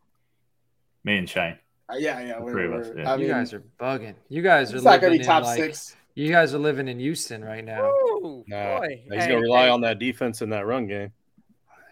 [1.04, 1.58] me and Shane.
[1.90, 2.40] Uh, yeah, yeah.
[2.40, 3.14] We're, Three of us, yeah.
[3.14, 4.14] I you guys are bugging.
[4.30, 5.96] You guys are it's not going living to be top in like, six.
[6.16, 7.86] You guys are living in Houston right now.
[7.86, 9.04] Ooh, Nah, boy.
[9.04, 11.12] he's Hey, gonna rely hey, on that defense in that run game.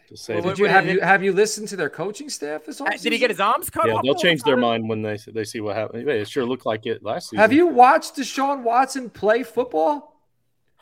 [0.09, 0.43] Just say Well.
[0.43, 3.01] Did you have you have you listened to their coaching staff this offseason?
[3.03, 4.03] Did he get his arms cut yeah, off?
[4.03, 6.07] they'll change their mind when they they see what happened.
[6.09, 7.39] It sure looked like it last season.
[7.39, 10.14] Have you watched Deshaun Watson play football?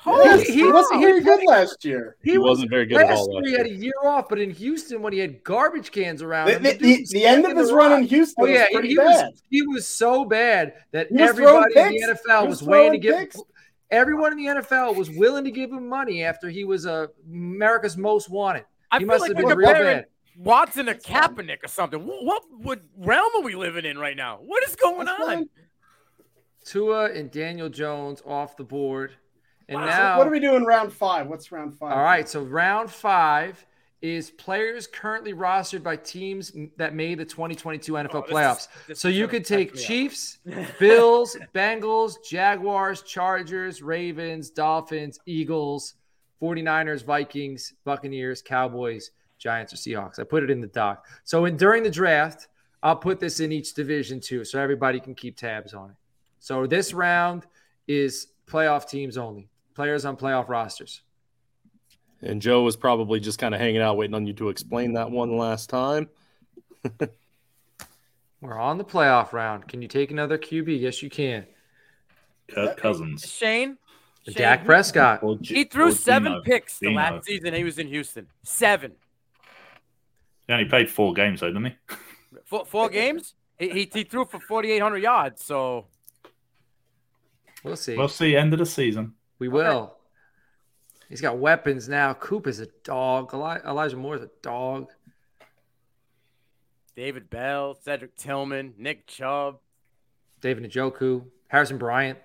[0.06, 2.18] Yes, he- he, he- wasn't he very good last year.
[2.24, 3.52] He wasn't very good at last all last year.
[3.52, 6.54] He had a year off, but in Houston, when he had garbage cans around The,
[6.56, 8.00] him, the, the, the end of his run rock.
[8.02, 9.06] in Houston Oh yeah, was he, bad.
[9.06, 12.68] was he was so bad that He was throwing everybody in the NFL was, was
[12.68, 13.18] waiting to give.
[13.18, 13.42] picks.
[13.92, 17.96] Everyone in the NFL was willing to give him money after he was uh, America's
[17.96, 18.66] most wanted.
[18.92, 20.06] I He feel must like have we're been real bad.
[20.36, 22.00] Watson to Kaepernick or something.
[22.04, 24.40] What, what what realm are we living in right now?
[24.42, 25.28] What is going That's on?
[25.28, 25.50] fine.
[26.66, 29.12] Tua and Daniel Jones off the board,
[29.70, 29.86] and Wow.
[29.90, 31.28] So now what do we do in round five?
[31.28, 31.92] What's round five?
[31.94, 33.66] All right, so round five
[34.02, 38.68] is players currently rostered by teams that made the 2022 NFL Oh, this is- playoffs.
[38.88, 39.88] this So you could take catch me up.
[39.88, 40.40] Chiefs,
[40.80, 45.94] Bills, Bengals, Jaguars, Chargers, Ravens, Dolphins, Eagles,
[46.42, 50.20] 49ers, Vikings, Buccaneers, Cowboys, Giants, or Seahawks.
[50.20, 51.06] I put it in the doc.
[51.24, 52.50] So in, during the draft,
[52.82, 55.96] I'll put this in each division too, so everybody can keep tabs on it.
[56.40, 57.46] So this round
[57.88, 61.02] is playoff teams only, players on playoff rosters.
[62.22, 65.12] And Joe was probably just kind of hanging out, waiting on you to explain that
[65.12, 66.10] one last time.
[68.42, 69.68] We're on the playoff round.
[69.68, 70.80] Can you take another QB?
[70.80, 71.46] Yes, you can.
[72.50, 73.26] Kirk Cousins.
[73.30, 73.78] Shane,
[74.26, 75.22] Shane, Dak Prescott.
[75.42, 76.44] He threw seven Geno.
[76.44, 76.96] picks the Geno.
[76.98, 78.28] last season he was in Houston.
[78.44, 78.94] Seven.
[80.48, 81.76] He only played four games, though, didn't he?
[82.46, 83.36] Four, four games.
[83.60, 85.44] He, he, he threw for 4,800 yards.
[85.44, 85.86] So
[87.64, 87.96] We'll see.
[87.96, 88.36] We'll see.
[88.36, 89.14] End of the season.
[89.44, 89.98] We will.
[91.10, 92.14] He's got weapons now.
[92.14, 93.34] Coop is a dog.
[93.34, 94.88] Eli- Elijah Moore is a dog.
[96.96, 99.58] David Bell, Cedric Tillman, Nick Chubb.
[100.40, 102.20] David Njoku, Harrison Bryant.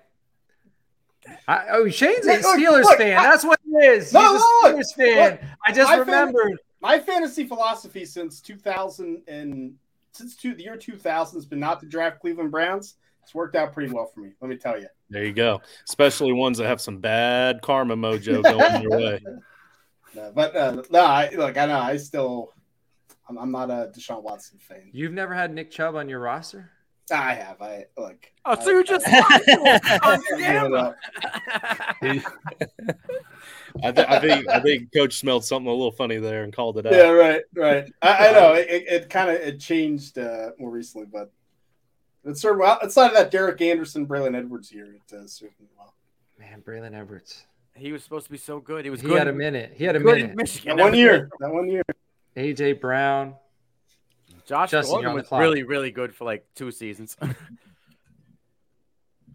[1.45, 3.17] I, oh, Shane's a Look, look, Steelers look, fan.
[3.17, 4.13] I- That's what he is.
[4.13, 5.31] No, He's a look, Steelers fan.
[5.31, 5.41] look.
[5.65, 6.59] I just My fan- remembered.
[6.81, 9.73] My fantasy philosophy since 2000 and
[10.13, 12.95] since two, the year 2000 has been not to draft Cleveland Browns.
[13.29, 14.31] It's worked out pretty well for me.
[14.41, 14.87] Let me tell you.
[15.11, 15.61] There you go.
[15.87, 19.19] Especially ones that have some bad karma mojo going your way.
[20.15, 22.51] No, but uh, no, I, look, I know I still,
[23.29, 24.89] I'm, I'm not a Deshaun Watson fan.
[24.91, 26.71] You've never had Nick Chubb on your roster?
[27.13, 27.61] I have.
[27.61, 28.17] I look.
[28.43, 30.95] Oh, so you just I- on I- camera.
[32.01, 32.21] He-
[33.83, 36.79] I, th- I think I think Coach smelled something a little funny there and called
[36.79, 36.93] it out.
[36.93, 37.93] Yeah, right, right.
[38.01, 41.31] I, I know it, it, it kind of it changed uh, more recently, but
[42.31, 45.59] it's sort of well outside of that Derek Anderson, Braylon Edwards year, it does served
[45.59, 45.93] me well.
[46.39, 47.45] Man, Braylon Edwards.
[47.75, 48.85] he was supposed to be so good.
[48.85, 49.07] He was good.
[49.07, 49.19] He good.
[49.19, 49.73] had a minute.
[49.75, 50.35] He had a good minute.
[50.35, 50.77] Michigan.
[50.77, 51.83] That one year, that one year.
[52.35, 53.35] AJ Brown.
[54.45, 57.17] Josh Justin, Gordon was really, really good for like two seasons.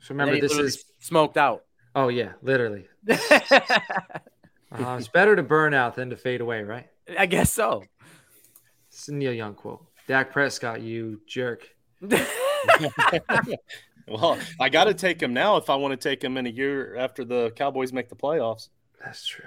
[0.00, 0.84] So remember, this is.
[0.98, 1.64] smoked out.
[1.94, 2.86] Oh yeah, literally.
[4.72, 6.88] Uh, it's better to burn out than to fade away, right?
[7.16, 7.84] I guess so.
[8.88, 9.86] It's a Neil Young quote.
[10.08, 11.68] Dak Prescott, you jerk.
[14.06, 16.50] Well, I got to take him now if I want to take him in a
[16.50, 18.68] year after the Cowboys make the playoffs.
[19.02, 19.46] That's true.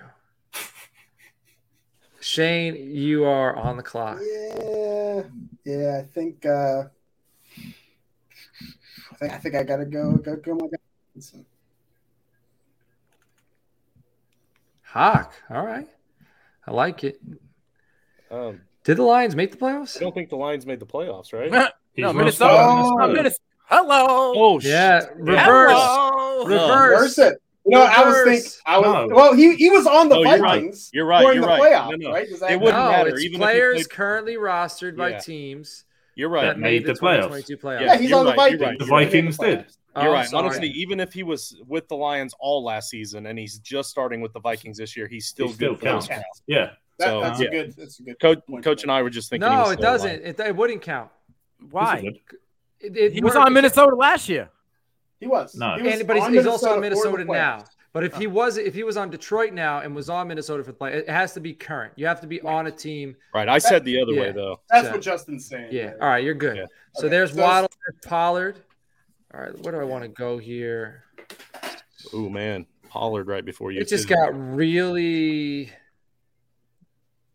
[2.20, 4.20] Shane, you are on the clock.
[4.20, 5.24] Yeah,
[5.63, 5.99] yeah.
[5.99, 6.45] I think.
[6.45, 6.86] Uh,
[9.11, 10.13] I think I think I gotta go.
[10.18, 11.39] Go go my guy.
[14.84, 15.34] Hawk.
[15.49, 15.88] All right.
[16.65, 17.22] I like it.
[18.32, 19.97] Um, Did the Lions make the playoffs?
[19.97, 21.72] I don't think the Lions made the playoffs, right?
[21.98, 22.54] He's no, lost Minnesota.
[22.58, 23.08] Oh.
[23.08, 23.41] Minnesota.
[23.66, 24.34] Hello.
[24.38, 25.10] Oh, Yeah, shit.
[25.18, 25.72] reverse.
[25.74, 26.45] Hello.
[26.45, 26.70] Reverse.
[26.91, 27.41] Reverse it.
[27.66, 28.26] You know, I was Reverse.
[28.26, 28.52] thinking.
[28.66, 29.16] I was No.
[29.16, 29.34] well.
[29.34, 30.54] He he was on the No, you're right.
[30.62, 30.89] Vikings.
[30.93, 31.60] You're right, you're the right.
[31.62, 32.12] playoffs, No, no.
[32.14, 32.30] right?
[32.30, 35.20] Does that It wouldn't No, matter, it's even players played- currently rostered by Yeah.
[35.20, 35.84] teams
[36.16, 36.43] You're right.
[36.45, 37.24] That made made the the playoffs.
[37.43, 37.82] 2022 playoffs.
[37.82, 38.62] Yeah, he's you're on the right, you're Vikings.
[38.62, 38.80] right.
[38.80, 39.66] The Vikings did.
[39.98, 40.28] Oh, You're right.
[40.30, 40.45] sorry.
[40.45, 44.22] Honestly, even if he was with the Lions all last season and he's just starting
[44.22, 46.08] with the Vikings this year, he's still He good for those counts.
[46.08, 46.43] counts.
[46.48, 46.70] Yeah.
[47.00, 47.48] That, So, that's yeah.
[47.48, 47.76] a good.
[47.76, 48.20] That's a good.
[48.22, 49.50] Coach, point Coach and I were just thinking.
[49.50, 50.22] he no, was it doesn't.
[50.26, 51.10] It, it wouldn't count.
[51.72, 52.03] Why?
[52.80, 54.49] It, it He was on Minnesota last year.
[55.20, 55.55] He was.
[55.55, 55.76] No.
[55.78, 57.64] He was And, but he's, he's also on Minnesota now.
[57.93, 60.72] But if he was if he was on Detroit now and was on Minnesota for
[60.72, 61.93] the play, it has to be current.
[61.95, 63.16] You have to be on a team.
[63.34, 63.49] Right.
[63.49, 64.22] I said the other Yeah.
[64.22, 64.60] way though.
[64.70, 65.70] That's So- what Justin's saying.
[65.72, 65.93] Yeah.
[65.99, 66.58] All right, you're good.
[66.58, 66.66] Yeah.
[66.93, 68.60] So Okay, there's so- Waddle, there's Pollard.
[69.34, 71.05] All right, where do I want to go here?
[72.14, 73.82] Oh man, Pollard right before you.
[73.82, 75.72] It just got really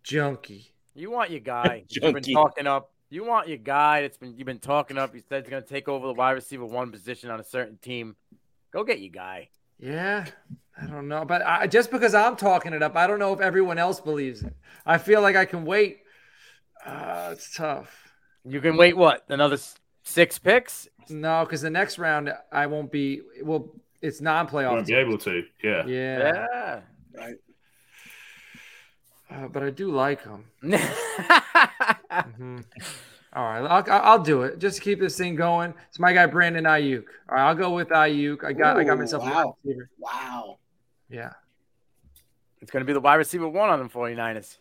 [0.05, 0.68] junky.
[0.95, 1.85] You want your guy.
[1.89, 2.93] You've been talking up.
[3.13, 5.15] You want your guy that's been you've been talking up.
[5.15, 8.17] You said he's gonna take over the wide receiver one position on a certain team.
[8.73, 9.51] Go get your guy.
[9.79, 10.25] Yeah,
[10.81, 13.41] I don't know, but I, just because I'm talking it up, I don't know if
[13.41, 14.55] everyone else believes it.
[14.87, 15.99] I feel like I can wait.
[16.87, 18.15] Uh, it's tough.
[18.47, 19.59] You can wait what another
[20.05, 20.89] six picks.
[21.11, 23.21] No, because the next round I won't be.
[23.43, 24.73] Well, it's non-playoff.
[24.73, 25.43] Won't be able to.
[25.63, 25.85] Yeah.
[25.87, 26.19] Yeah.
[26.19, 26.81] Yeah.
[27.15, 27.35] Right.
[29.33, 30.45] Uh, but I do like him.
[32.12, 32.62] Mhm.
[33.35, 34.59] All right, I'll, I'll do it.
[34.59, 35.72] Just to keep this thing going.
[35.89, 37.05] It's my guy Brandon Aiyuk.
[37.30, 38.45] All right, I'll go with Aiyuk.
[38.45, 39.33] I got I got myself wow.
[39.47, 39.91] wide receiver.
[39.99, 40.59] Wow.
[41.09, 41.30] Yeah.
[42.61, 44.59] it's going to be the wide receiver one on the 49ers.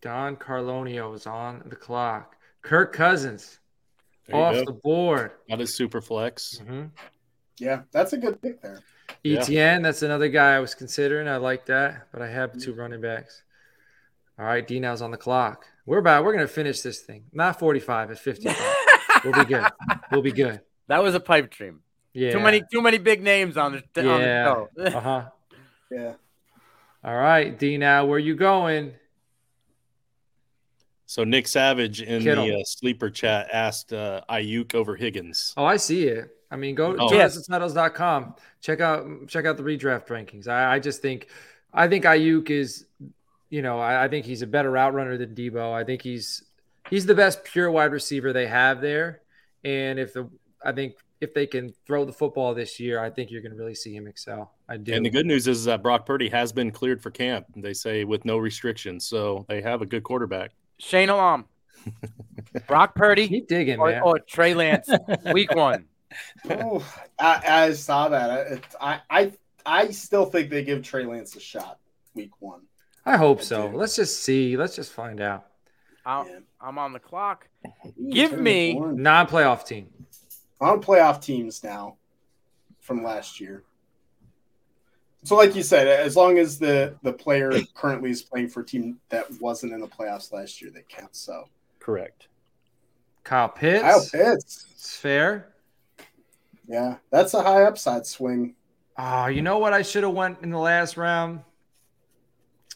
[0.00, 2.36] Don Carlonio is on the clock.
[2.62, 3.58] Kirk Cousins
[4.32, 4.64] off go.
[4.64, 5.32] the board.
[5.48, 6.60] Not his super flex.
[6.64, 6.90] Mhm.
[7.58, 8.80] Yeah, that's a good pick there.
[9.22, 9.40] Yeah.
[9.40, 11.28] ETN, that's another guy I was considering.
[11.28, 13.42] I like that, but I have two running backs.
[14.38, 15.66] All right, D now's on the clock.
[15.84, 17.24] We're about we're gonna finish this thing.
[17.32, 18.56] Not 45, it's 55.
[19.24, 19.66] we'll be good.
[20.10, 20.60] We'll be good.
[20.86, 21.80] That was a pipe dream.
[22.14, 22.32] Yeah.
[22.32, 24.64] Too many, too many big names on the, on Yeah.
[24.74, 24.96] the show.
[24.98, 25.22] Uh-huh.
[25.90, 26.12] Yeah.
[27.04, 28.94] All right, D now, where you going?
[31.06, 32.46] So Nick Savage in Kittle.
[32.46, 35.52] the uh, sleeper chat asked uh, Aiyuk over Higgins.
[35.56, 36.30] Oh, I see it.
[36.50, 37.08] I mean, go Oh.
[37.08, 37.36] to Yes.
[38.60, 40.48] Check out check out the redraft rankings.
[40.48, 41.28] I, I just think
[41.72, 42.86] I think Aiyuk is,
[43.48, 45.72] you know, I, I think he's a better route runner than Debo.
[45.72, 46.42] I think he's
[46.88, 49.20] he's the best pure wide receiver they have there.
[49.64, 50.28] And if the
[50.64, 53.58] I think if they can throw the football this year, I think you're going to
[53.58, 54.52] really see him excel.
[54.68, 54.94] I do.
[54.94, 57.46] And the good news is that Brock Purdy has been cleared for camp.
[57.54, 60.52] They say with no restrictions, so they have a good quarterback.
[60.78, 61.44] Shane Alam,
[62.66, 64.02] Brock Purdy, Keep digging, or, man.
[64.02, 64.88] or Trey Lance,
[65.32, 65.84] week one.
[66.48, 66.84] Oh,
[67.18, 68.30] I, I saw that.
[68.30, 69.32] I, it- I I
[69.66, 71.78] I still think they give Trey Lance a shot
[72.14, 72.62] week one.
[73.06, 73.68] I hope I so.
[73.70, 73.76] do.
[73.76, 74.56] Let's just see.
[74.56, 75.46] Let's just find out.
[76.04, 76.38] I'm, Yeah.
[76.60, 77.46] I'm on the clock.
[78.10, 79.88] Give me- Non-playoff team.
[80.60, 81.96] on playoff teams now
[82.80, 83.62] from last year.
[85.24, 88.64] So, like you said, as long as the the player currently is playing for a
[88.64, 91.14] team that wasn't in the playoffs last year, they count.
[91.14, 91.44] So,
[91.78, 92.28] Correct.
[93.24, 93.82] Kyle Pitts.
[93.82, 95.49] Kyle Pitts, It's fair.
[96.70, 98.54] Yeah, that's a high upside swing.
[98.96, 99.72] Oh, you know what?
[99.72, 101.40] I should have went in the last round.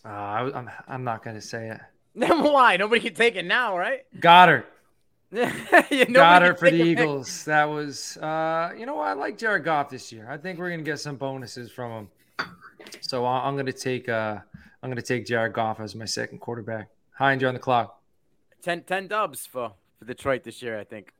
[0.05, 1.81] Uh, I, am I'm not gonna say it.
[2.29, 2.77] Why?
[2.77, 4.01] Nobody can take it now, right?
[4.19, 4.65] Goedert,
[5.31, 5.53] Yeah,
[5.91, 7.05] nobody Goedert for the take it back.
[7.05, 7.45] Eagles.
[7.45, 9.09] That was, uh, you know what?
[9.09, 10.29] I like Jared Goff this year.
[10.29, 12.47] I think we're gonna get some bonuses from him.
[13.01, 14.39] So I- I'm gonna take, uh,
[14.83, 16.89] I'm gonna take Jared Goff as my second quarterback.
[17.13, 18.03] Heinz, you're on the clock,
[18.63, 21.13] 10, 10 dubs for, for Detroit this year, I think.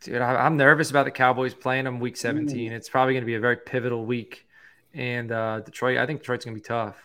[0.00, 0.20] Dude.
[0.20, 2.72] I, I'm nervous about the Cowboys playing them week 17.
[2.72, 4.46] It's probably gonna be a very pivotal week,
[4.94, 5.98] and uh, Detroit.
[5.98, 6.96] I think Detroit's gonna be tough.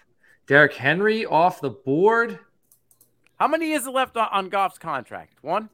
[0.48, 2.39] Derrick Henry off the board.
[3.39, 5.43] How many years left on, on Goff's contract?
[5.43, 5.70] One?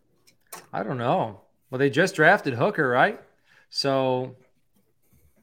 [0.74, 1.42] I don't know.
[1.70, 3.22] Well, they just drafted Hooker, right?
[3.70, 4.36] So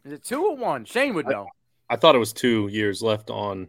[0.05, 0.85] Is it two or one?
[0.85, 1.49] Shane would know.
[1.89, 3.69] I thought it was two years left on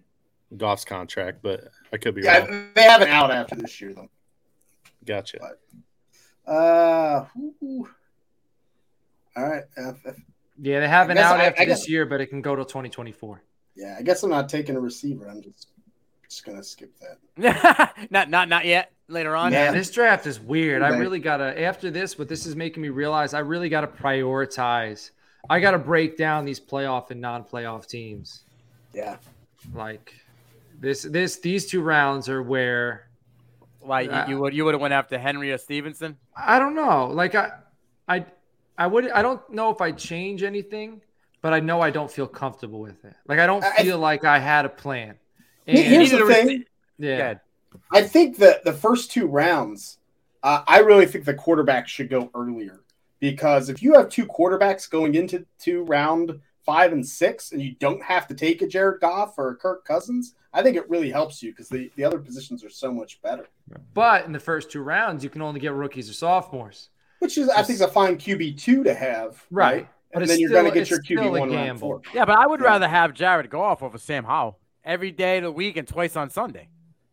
[0.55, 2.71] Goff's contract, but I could be wrong.
[2.75, 4.09] They have an out after this year, though.
[5.05, 5.37] Gotcha.
[6.45, 7.25] Uh,
[7.63, 7.87] ooh.
[9.39, 9.63] All right.
[9.77, 9.93] Uh,
[10.61, 12.55] yeah, they have an out I- after I this guess- year, but it can go
[12.55, 13.41] to 2024.
[13.75, 15.27] yeah, I guess I'm not taking a receiver.
[15.29, 15.67] I'm just
[16.27, 16.91] just gonna skip
[17.37, 17.93] that.
[18.11, 18.91] not not not yet.
[19.07, 19.51] Later on.
[19.51, 19.65] Yeah.
[19.65, 20.83] Man, this draft is weird.
[20.83, 25.09] I really gotta after this, what this is making me realize, I really gotta prioritize.
[25.49, 28.43] I gotta break down these playoff and non-playoff teams.
[28.93, 29.17] Yeah,
[29.73, 30.13] Like
[30.79, 33.07] this, this, these two rounds are where
[33.79, 36.17] Why you, you would you would have went after Henry or Stevenson?
[36.35, 37.07] I don't know.
[37.07, 37.51] Like I,
[38.07, 38.25] I,
[38.79, 39.11] I would.
[39.11, 41.01] I don't know if I change anything,
[41.41, 43.13] but I know I don't feel comfortable with it.
[43.27, 45.15] Like I don't I- feel like I had a plan.
[45.67, 46.65] And here's the Neither was- thing.
[46.97, 47.33] yeah,
[47.91, 49.99] I think that the first two rounds,
[50.41, 52.79] uh, I really think the quarterback should go earlier
[53.19, 57.73] because if you have two quarterbacks going into to round five and six, and you
[57.79, 61.09] don't have to take a Jared Goff or a Kirk Cousins, I think it really
[61.11, 63.47] helps you because the, the other positions are so much better.
[63.93, 66.89] but in the first two rounds, you can only get rookies or sophomores.
[67.19, 69.73] Which is, I think, is a fine QB two to have, Right.
[69.73, 69.87] right?
[70.11, 71.79] But and it's then you're going to get your QB a one round gamble.
[71.79, 72.01] four.
[72.13, 72.67] Yeah, but I would Yeah.
[72.67, 76.29] rather have Jared Goff over Sam Howell every day of the week and twice on
[76.29, 76.69] Sunday.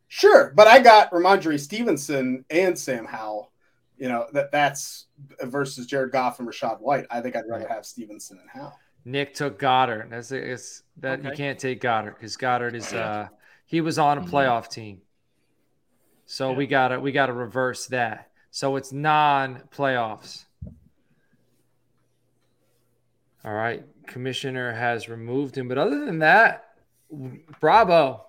[0.08, 3.50] Sure, but I got Rhamondre Stevenson and Sam Howell.
[3.98, 5.06] You know that that's
[5.42, 7.06] versus Jared Goff and Rashad White.
[7.10, 8.78] I think I'd rather have Stevenson and Howell.
[9.04, 10.10] Nick took Goedert.
[10.10, 13.28] That's it's that you can't take Goedert because Goedert is uh
[13.64, 14.34] he was on a Mm-hmm.
[14.36, 15.00] playoff team.
[16.26, 18.30] So we gotta we gotta reverse that.
[18.56, 20.46] So it's non-playoffs.
[23.44, 26.70] All right, commissioner has removed him, but other than that,
[27.60, 28.24] bravo,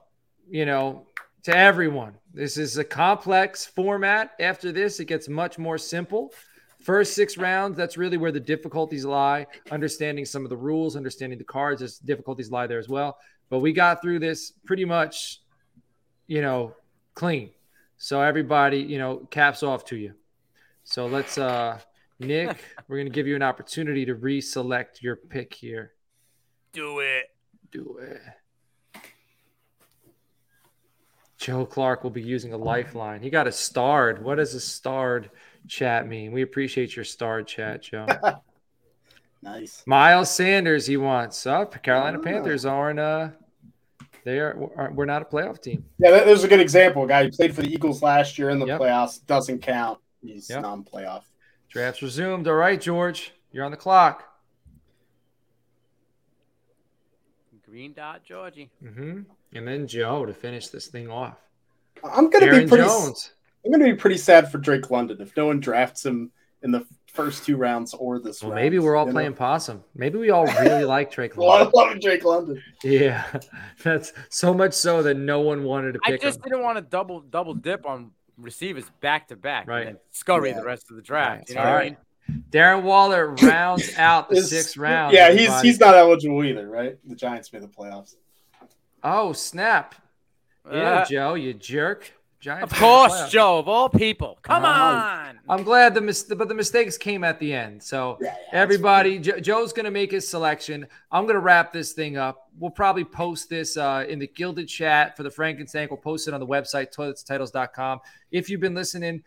[0.50, 1.08] you know,
[1.44, 2.14] to everyone.
[2.34, 4.32] This is a complex format.
[4.42, 6.34] After this, it gets much more simple.
[6.82, 9.48] First six rounds, that's really where the difficulties lie.
[9.72, 13.18] Understanding some of the rules, understanding the cards, there's difficulties lie there as well.
[13.50, 15.40] But we got through this pretty much,
[16.28, 16.76] you know,
[17.14, 17.52] clean.
[17.98, 20.14] So everybody, you know, caps off to you.
[20.84, 21.80] So let's uh
[22.20, 25.94] Nick, we're gonna give you an opportunity to reselect your pick here.
[26.74, 27.26] Do it.
[27.72, 28.22] Do it.
[31.38, 33.22] Joe Clark will be using a lifeline.
[33.22, 34.24] He got a starred.
[34.24, 35.30] What does a starred
[35.68, 36.32] chat mean?
[36.32, 38.08] We appreciate your starred chat, Joe.
[39.44, 39.84] Nice.
[39.86, 41.46] Miles Sanders, he wants.
[41.46, 42.24] Oh, Carolina Oh.
[42.24, 43.00] Panthers aren't.
[43.00, 43.30] Uh,
[44.28, 44.70] they are.
[44.76, 45.86] aren't- We're not a playoff team.
[46.00, 47.06] Yeah, that, there's a good example.
[47.06, 48.82] A guy who played for the Eagles last year in the Yep.
[48.82, 50.00] playoffs doesn't count.
[50.22, 50.64] He's Yep.
[50.64, 51.24] non-playoff.
[51.70, 52.46] Drafts resumed.
[52.46, 54.26] All right, George, you're on the clock.
[57.66, 58.70] Green dot, Georgie.
[58.82, 59.22] hmm
[59.54, 61.38] And then Joe to finish this thing off.
[62.04, 62.84] I'm gonna Aaron be pretty.
[62.84, 63.32] Jones.
[63.66, 66.32] I'm gonna be pretty sad for Drake London if no one drafts him
[66.64, 68.62] in the first two rounds or this Well, round.
[68.64, 69.14] maybe we're all you know?
[69.16, 69.84] playing possum.
[69.96, 71.68] Maybe we all really like Drake A lot London.
[71.68, 72.64] of love Drake London.
[72.84, 73.26] Yeah,
[73.84, 76.44] that's so much so that no one wanted to I just him.
[76.44, 79.88] didn't want to double double dip on receivers back to back Right.
[79.88, 80.60] and then scurry Yeah.
[80.60, 81.40] the rest of the draft.
[81.40, 81.50] Right.
[81.50, 81.98] You know All what I mean?
[82.52, 85.14] Darren Waller rounds out the sixth round.
[85.14, 85.68] Yeah, he's everybody.
[85.70, 86.98] he's not eligible either, right?
[87.06, 88.16] The Giants made the playoffs.
[89.04, 89.96] Oh snap!
[90.70, 92.12] Yeah, Uh, Joe, you jerk.
[92.40, 92.72] Giants.
[92.72, 93.30] of course.
[93.32, 94.38] Joe, of all people.
[94.44, 95.30] Come Uh-huh.
[95.30, 95.40] on.
[95.50, 97.82] I'm glad the mis- but the mistakes came at the end.
[97.82, 100.88] So Yeah, yeah, everybody, Jo- Joe's going to make his selection.
[101.12, 102.50] I'm going to wrap this thing up.
[102.60, 105.90] We'll probably post this uh, in the Guilded chat for the Frankenstank.
[105.90, 108.02] We'll post it on the website toiletstitles.com.
[108.32, 109.24] If you've been listening,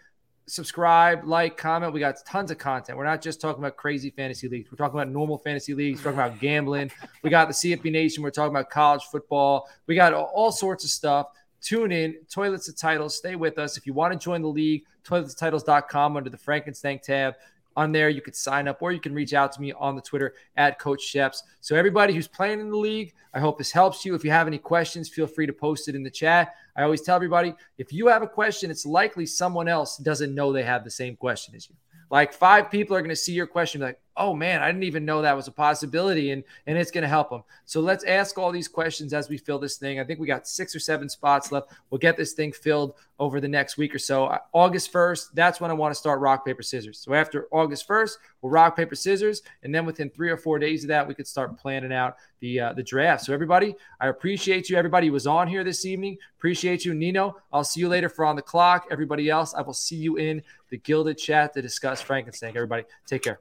[0.46, 1.92] subscribe, like, comment.
[1.92, 2.98] We got tons of content.
[2.98, 4.70] We're not just talking about crazy fantasy leagues.
[4.70, 6.00] We're talking about normal fantasy leagues.
[6.04, 6.90] We're talking about gambling.
[7.22, 8.22] We got the CFP Nation.
[8.22, 9.68] We're talking about college football.
[9.86, 11.28] We got all- all sorts of stuff.
[11.60, 13.16] Tune in, Toilets to Titles.
[13.16, 13.76] Stay with us.
[13.76, 17.34] If you want to join the league, toiletstitles.com under the Frankenstank tab.
[17.76, 20.02] On there, you could sign up or you can reach out to me on the
[20.02, 21.42] Twitter at Coach Schepps.
[21.60, 24.14] So, everybody who's playing in the league, I hope this helps you.
[24.14, 26.54] If you have any questions, feel free to post it in the chat.
[26.76, 30.52] I always tell everybody if you have a question, it's likely someone else doesn't know
[30.52, 31.76] they have the same question as you.
[32.10, 35.04] Like five people are going to see your question, like, "Oh man, I didn't even
[35.04, 37.42] know that was a possibility," and and it's going to help them.
[37.64, 40.00] So let's ask all these questions as we fill this thing.
[40.00, 41.72] I think we got six or seven spots left.
[41.90, 44.36] We'll get this thing filled over the next week or so.
[44.52, 46.98] August first, that's when I want to start rock paper scissors.
[46.98, 50.84] So after August first, we'll rock paper scissors, and then within three or four days
[50.84, 53.24] of that, we could start planning out the uh, the draft.
[53.24, 54.76] So everybody, I appreciate you.
[54.76, 57.36] Everybody who was on here this evening, appreciate you, Nino.
[57.52, 58.86] I'll see you later for on the clock.
[58.90, 62.56] Everybody else, I will see you in the Guilded chat to discuss Frankenstank.
[62.56, 63.40] Everybody, take care.